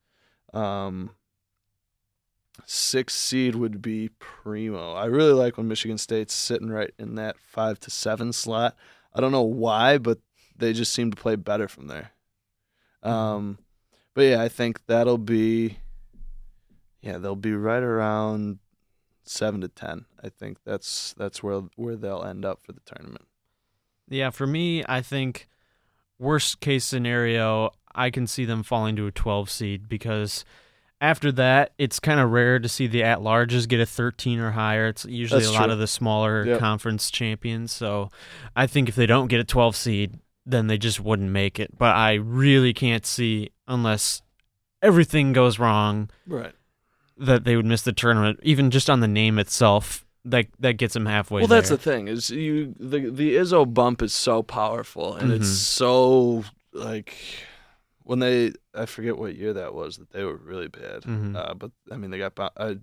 [0.52, 1.10] um
[2.66, 4.94] six seed would be primo.
[4.94, 8.76] I really like when Michigan State's sitting right in that five to seven slot.
[9.14, 10.18] I don't know why, but
[10.56, 12.12] they just seem to play better from there.
[13.02, 13.58] Um,
[14.14, 15.78] but yeah, I think that'll be,
[17.02, 18.58] yeah, they'll be right around
[19.24, 20.06] seven to ten.
[20.22, 23.26] I think that's that's where where they'll end up for the tournament.
[24.08, 25.48] Yeah, for me, I think
[26.18, 30.44] worst case scenario, I can see them falling to a 12 seed because
[31.00, 34.50] after that, it's kind of rare to see the at larges get a 13 or
[34.50, 34.88] higher.
[34.88, 35.72] It's usually That's a lot true.
[35.74, 36.58] of the smaller Yep.
[36.58, 37.72] conference champions.
[37.72, 38.10] So
[38.56, 41.78] I think if they don't get a 12 seed, then they just wouldn't make it.
[41.78, 44.20] But I really can't see, unless
[44.82, 46.52] everything goes wrong, Right.
[47.20, 48.40] That they would miss the tournament.
[48.42, 51.40] Even just on the name itself, that that gets them halfway.
[51.42, 55.48] Well, that's the thing is you the the Izzo bump is so powerful and it's
[55.48, 55.54] Mhm.
[55.54, 57.14] so like
[58.04, 61.02] when they I forget what year that was that they were really bad.
[61.04, 61.36] Mhm.
[61.36, 62.78] Uh, but I mean they got I,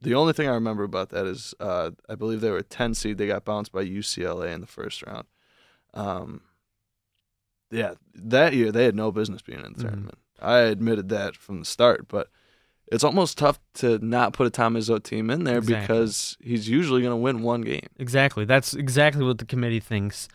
[0.00, 2.94] the only thing I remember about that is uh, I believe they were a 10
[2.94, 3.16] seed.
[3.18, 5.26] They got bounced by UCLA in the first round.
[5.94, 6.42] Um,
[7.70, 9.82] yeah, that year they had no business being in the Mhm.
[9.82, 10.18] tournament.
[10.40, 12.28] I admitted that from the start, but
[12.92, 15.80] it's almost tough to not put a Tom Izzo team in there Exactly.
[15.80, 17.86] because he's usually going to win one game.
[17.98, 18.44] Exactly.
[18.44, 20.28] That's exactly what the committee thinks.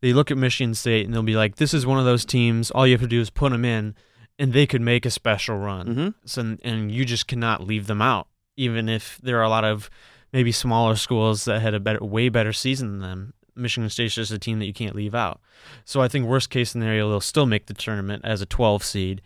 [0.00, 2.70] They look at Michigan State and they'll be like, "This is one of those teams.
[2.70, 3.94] All you have to do is put them in,
[4.38, 6.08] and they could make a special run." Mm-hmm.
[6.24, 9.90] So, and you just cannot leave them out, even if there are a lot of
[10.32, 13.32] maybe smaller schools that had a better, way better season than them.
[13.54, 15.40] Michigan State's just a team that you can't leave out.
[15.86, 19.22] So I think worst case scenario, they'll still make the tournament as a 12 seed.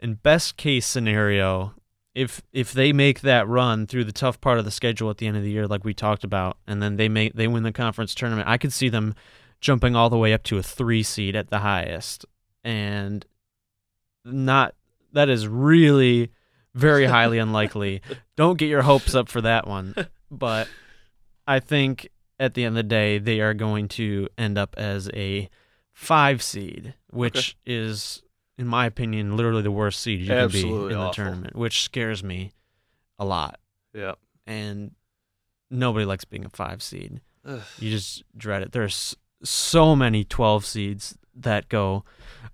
[0.00, 1.74] And best case scenario,
[2.14, 5.26] if if they make that run through the tough part of the schedule at the
[5.26, 7.72] end of the year, like we talked about, and then they make they win the
[7.72, 9.14] conference tournament, I could see them
[9.60, 12.24] jumping all the way up to a three seed at the highest,
[12.64, 13.24] and
[14.24, 14.74] not
[15.12, 16.30] that is really
[16.74, 18.02] very highly unlikely.
[18.36, 19.94] Don't get your hopes up for that one,
[20.30, 20.68] but
[21.46, 22.08] I think
[22.40, 25.48] at the end of the day they are going to end up as a
[25.92, 28.22] five seed, which is
[28.58, 31.14] in my opinion, literally the worst seed you can be Absolutely in the awful.
[31.14, 32.52] tournament, which scares me
[33.18, 33.60] a lot.
[33.94, 34.14] Yeah.
[34.46, 34.92] And
[35.70, 37.20] nobody likes being a five seed.
[37.46, 37.60] Ugh.
[37.78, 38.72] You just dread it.
[38.72, 42.04] There's so many 12 seeds that go.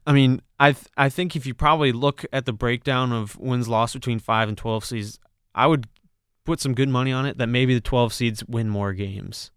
[0.06, 3.68] I mean, I th- I think if you probably look at the breakdown of wins
[3.68, 5.18] lost between five and twelve seeds,
[5.54, 5.86] I would
[6.44, 9.50] put some good money on it that maybe the twelve seeds win more games.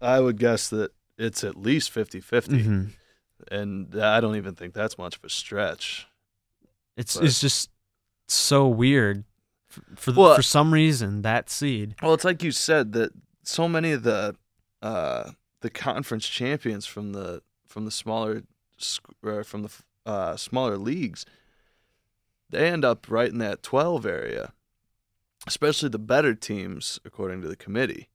[0.00, 2.52] I would guess that it's at least 50 50.
[2.52, 2.84] Mm-hmm.
[3.50, 6.06] And I don't even think that's much of a stretch.
[6.96, 7.70] It's But- it's just
[8.26, 9.24] so weird
[9.66, 11.94] for for, Well- for some reason that seed.
[12.02, 13.12] Well, it's like you said that
[13.42, 14.36] so many of the
[14.82, 18.42] uh, the conference champions from the from the smaller
[19.44, 19.70] from the
[20.06, 21.26] uh, smaller leagues,
[22.50, 24.52] they end up right in that twelve area,
[25.46, 28.08] especially the better teams, according to the committee.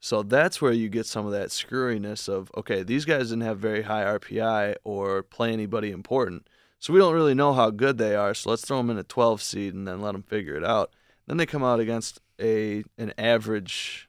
[0.00, 3.58] So that's where you get some of that screwiness of okay, these guys didn't have
[3.58, 8.14] very high RPI or play anybody important, so we don't really know how good they
[8.14, 8.34] are.
[8.34, 10.92] So let's throw them in a twelve seed and then let them figure it out.
[11.26, 14.08] Then they come out against a an average,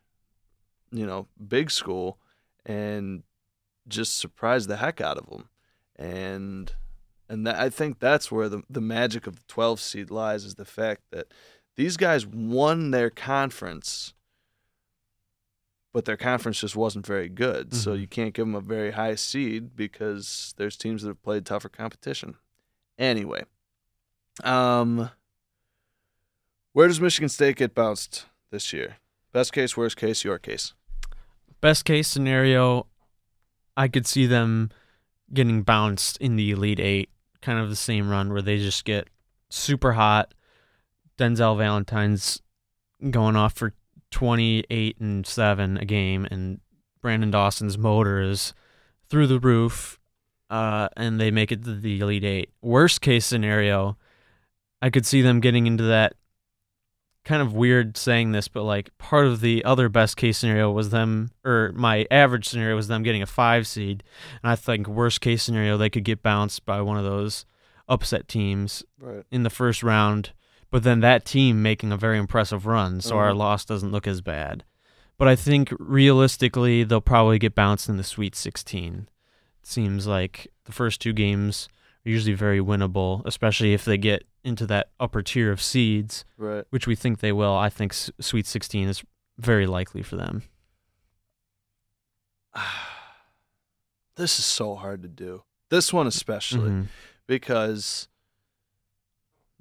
[0.91, 2.19] you know, big school
[2.65, 3.23] and
[3.87, 5.49] just surprise the heck out of them.
[5.95, 6.71] And
[7.27, 10.55] and that, I think that's where the the magic of the 12 seed lies is
[10.55, 11.27] the fact that
[11.75, 14.13] these guys won their conference
[15.93, 17.73] but their conference just wasn't very good.
[17.73, 18.01] So Mhm.
[18.01, 21.69] you can't give them a very high seed because there's teams that have played tougher
[21.69, 22.35] competition.
[22.97, 23.43] Anyway,
[24.43, 25.09] um
[26.73, 28.97] where does Michigan State get bounced this year?
[29.31, 30.73] Best case, worst case, your case.
[31.61, 32.87] Best case scenario,
[33.75, 34.69] I could see them
[35.33, 37.09] getting bounced in the Elite Eight,
[37.41, 39.07] kind of the same run where they just get
[39.49, 40.33] super hot.
[41.17, 42.41] Denzel Valentine's
[43.09, 43.73] going off for
[44.11, 46.59] 28 and 7 a game, and
[47.03, 48.53] Branden Dawson's motor is
[49.09, 49.99] through the roof,
[50.49, 52.49] uh, and they make it to the Elite Eight.
[52.61, 53.97] Worst case scenario,
[54.81, 56.13] I could see them getting into that
[57.25, 60.89] kind of weird saying this, but like part of the other best case scenario was
[60.89, 64.03] them, or my average scenario was them getting a five seed,
[64.41, 67.45] and I think worst case scenario they could get bounced by one of those
[67.87, 69.23] upset teams Right.
[69.31, 70.31] in the first round,
[70.71, 73.37] but then that team making a very impressive run, so our Mhm.
[73.37, 74.63] loss doesn't look as bad.
[75.17, 79.09] But I think realistically they'll probably get bounced in the Sweet 16.
[79.61, 81.67] It seems like the first two games
[82.05, 86.63] are usually very winnable, especially if they get into that upper tier of seeds Right.
[86.69, 87.53] which we think they will.
[87.55, 89.03] I think Sweet 16 is
[89.37, 90.43] very likely for them.
[94.15, 95.43] This is so hard to do.
[95.69, 96.87] This one especially Mhm.
[97.25, 98.09] because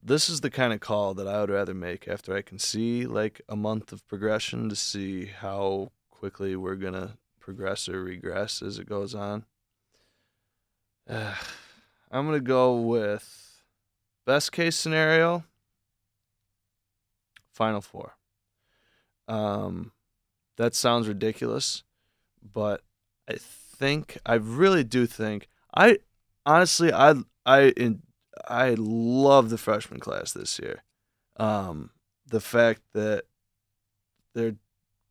[0.02, 3.06] this is the kind of call that I would rather make after I can see
[3.06, 8.78] like a month of progression to see how quickly we're to progress or regress as
[8.78, 9.44] it goes on.
[11.08, 13.62] I'm to go with
[14.26, 15.44] best case scenario
[17.52, 18.14] Final Four.
[19.26, 19.92] Um,
[20.56, 21.82] that sounds ridiculous,
[22.40, 22.82] but
[23.28, 25.98] I think I really do think I
[26.46, 28.02] honestly I I in,
[28.46, 30.82] I love the freshman class this year.
[31.38, 31.90] Um,
[32.26, 33.24] the fact that
[34.34, 34.56] they're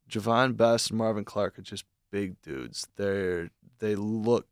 [0.09, 2.87] Javon Bess and Marvin Clark are just big dudes.
[2.95, 3.49] They're
[3.79, 4.47] they look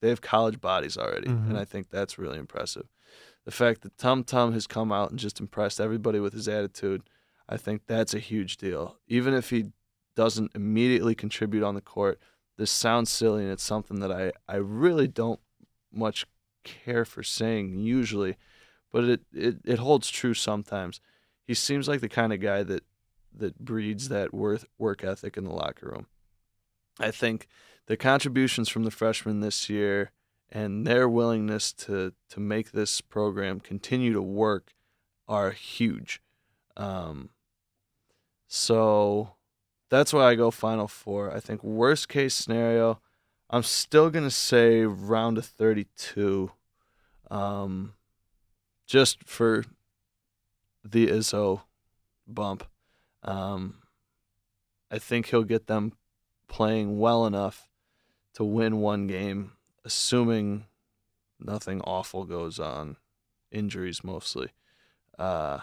[0.00, 1.50] they have college bodies already, Mhm.
[1.50, 2.86] and I think that's really impressive.
[3.44, 7.02] The fact that Tum Tum has come out and just impressed everybody with his attitude,
[7.48, 8.98] I think that's a huge deal.
[9.08, 9.72] Even if he
[10.14, 12.20] doesn't immediately contribute on the court,
[12.56, 15.40] this sounds silly and it's something that I, I really don't
[15.92, 16.26] much
[16.84, 18.36] care for saying usually,
[18.92, 21.00] but it, it, it holds true sometimes.
[21.46, 22.84] He seems like the kind of guy that
[23.34, 26.06] that breeds that worth work ethic in the locker room.
[26.98, 27.46] I think
[27.86, 30.10] the contributions from the freshmen this year
[30.50, 34.74] and their willingness to to make this program continue to work
[35.26, 36.20] are huge.
[36.76, 37.30] Um,
[38.46, 39.34] so
[39.90, 41.34] that's why I go Final Four.
[41.34, 43.00] I think worst case scenario,
[43.50, 46.50] I'm still gonna say round of 32,
[47.30, 47.94] um,
[48.86, 49.64] just for
[50.84, 51.62] the Izzo
[52.26, 52.64] bump.
[53.22, 53.74] Um,
[54.90, 55.92] I think he'll get them
[56.48, 57.68] playing well enough
[58.34, 59.52] to win one game,
[59.84, 60.64] assuming
[61.38, 62.96] nothing awful goes on,
[63.50, 64.50] injuries mostly.
[65.18, 65.60] Uh,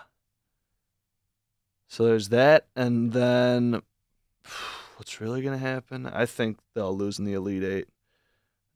[1.87, 3.81] so there's that, and then
[4.97, 6.05] what's really gonna happen?
[6.05, 7.87] I think they'll lose in the Elite Eight.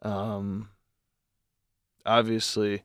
[0.02, 0.70] Um,
[2.06, 2.84] obviously,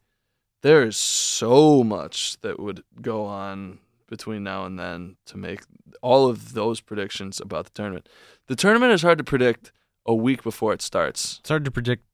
[0.62, 5.60] there is so much that would go on between now and then to make
[6.02, 8.08] all of those predictions about the tournament.
[8.46, 9.72] The tournament is hard to predict
[10.06, 11.38] a week before it starts.
[11.40, 12.04] It's hard to predict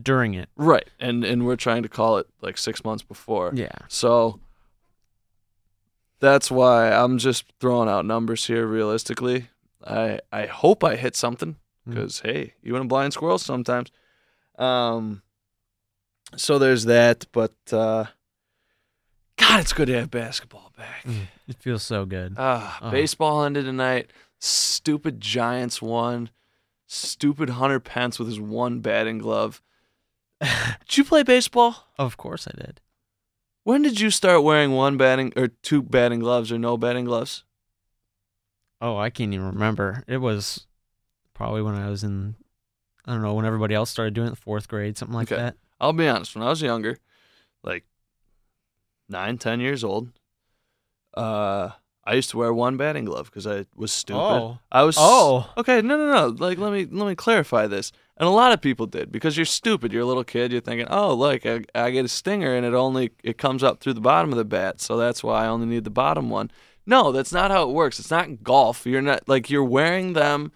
[0.00, 0.48] during it.
[0.56, 0.88] Right.
[0.98, 3.50] And and we're trying to call it like 6 months before.
[3.54, 3.68] Yeah.
[3.88, 4.40] So
[6.20, 9.48] that's why I'm just throwing out numbers here realistically.
[9.86, 11.56] I I hope I hit something
[11.88, 11.94] Mm.
[11.94, 13.90] cuz hey, even a blind squirrel sometimes.
[14.58, 15.22] Um
[16.36, 17.26] so there's that.
[17.32, 18.06] But uh,
[19.36, 21.04] God, it's good to have basketball back.
[21.46, 22.34] It feels so good.
[22.36, 22.90] Ah, Uh-huh.
[22.90, 24.12] baseball ended tonight.
[24.40, 26.30] Stupid Giants won.
[26.86, 29.62] Stupid Hunter Pence with his one batting glove.
[30.40, 31.88] did you play baseball?
[31.98, 32.80] Of course I did.
[33.64, 37.44] When did you start wearing one batting or two batting gloves or no batting gloves?
[38.80, 40.04] Oh, I can't even remember.
[40.06, 40.66] It was
[41.34, 42.36] probably when I was in,
[43.04, 45.42] I don't know, when everybody else started doing it, fourth grade, something like Okay.
[45.42, 45.56] that.
[45.80, 46.34] I'll be honest.
[46.34, 46.98] When I was younger,
[47.62, 47.84] like
[49.08, 50.10] nine, ten years old,
[51.14, 51.70] uh,
[52.04, 54.20] I used to wear one batting glove because I was stupid.
[54.20, 54.58] Oh.
[54.72, 54.96] I was.
[54.98, 55.52] Oh.
[55.56, 55.82] Okay.
[55.82, 56.26] No, no, no.
[56.28, 57.92] Like, let me let me clarify this.
[58.16, 59.92] And a lot of people did because you're stupid.
[59.92, 60.50] You're a little kid.
[60.50, 63.80] You're thinking, oh, look, I, I get a stinger and it only it comes up
[63.80, 66.50] through the bottom of the bat, so that's why I only need the bottom one.
[66.84, 68.00] No, that's not how it works.
[68.00, 68.86] It's not golf.
[68.86, 70.50] You're not like you're wearing them.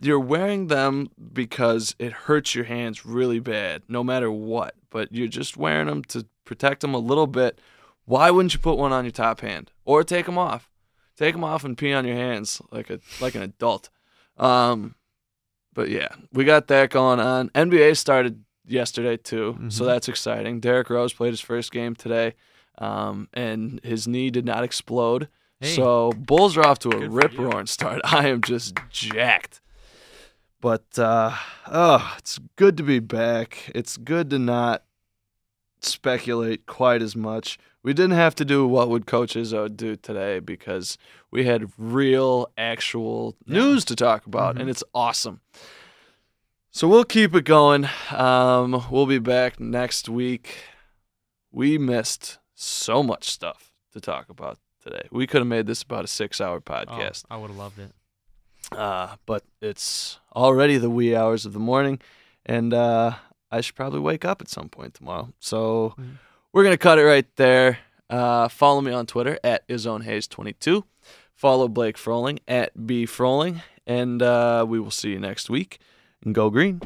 [0.00, 4.74] You're wearing them because it hurts your hands really bad, no matter what.
[4.90, 7.60] But you're just wearing them to protect them a little bit.
[8.04, 10.68] Why wouldn't you put one on your top hand or take them off?
[11.16, 13.88] Take them off and pee on your hands like a like an adult.
[14.36, 14.94] Um,
[15.72, 17.50] but yeah, we got that going on.
[17.50, 19.86] NBA started yesterday too, so Mhm.
[19.86, 20.60] that's exciting.
[20.60, 22.34] Derrick Rose played his first game today,
[22.78, 25.28] um, and his knee did not explode.
[25.60, 25.74] Hey.
[25.76, 28.00] So Bulls are off to a rip roaring start.
[28.04, 29.60] I am just jacked.
[30.64, 31.36] But uh,
[31.70, 33.70] oh, it's good to be back.
[33.74, 34.82] It's good to not
[35.82, 37.58] speculate quite as much.
[37.82, 40.96] We didn't have to do what would Coach Izzo do today because
[41.30, 45.42] we had real, actual news to talk about, and it's awesome.
[46.70, 47.86] So we'll keep it going.
[48.10, 50.56] Um, we'll be back next week.
[51.52, 55.08] We missed so much stuff to talk about today.
[55.12, 57.24] We could have made this about a six-hour podcast.
[57.30, 57.92] Oh, I would have loved it.
[58.72, 62.00] Uh, but it's already the wee hours of the morning,
[62.46, 63.14] and uh,
[63.50, 65.32] I should probably wake up at some point tomorrow.
[65.40, 66.18] So Mhm.
[66.52, 67.78] we're gonna cut it right there.
[68.10, 70.84] Uh, follow me on Twitter at izonehaze22.
[71.34, 75.78] Follow Blake Froling at b Froling, and uh, we will see you next week.
[76.24, 76.80] And go green.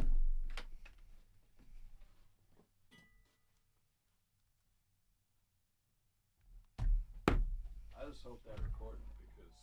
[7.97, 9.59] I just hope that recorded because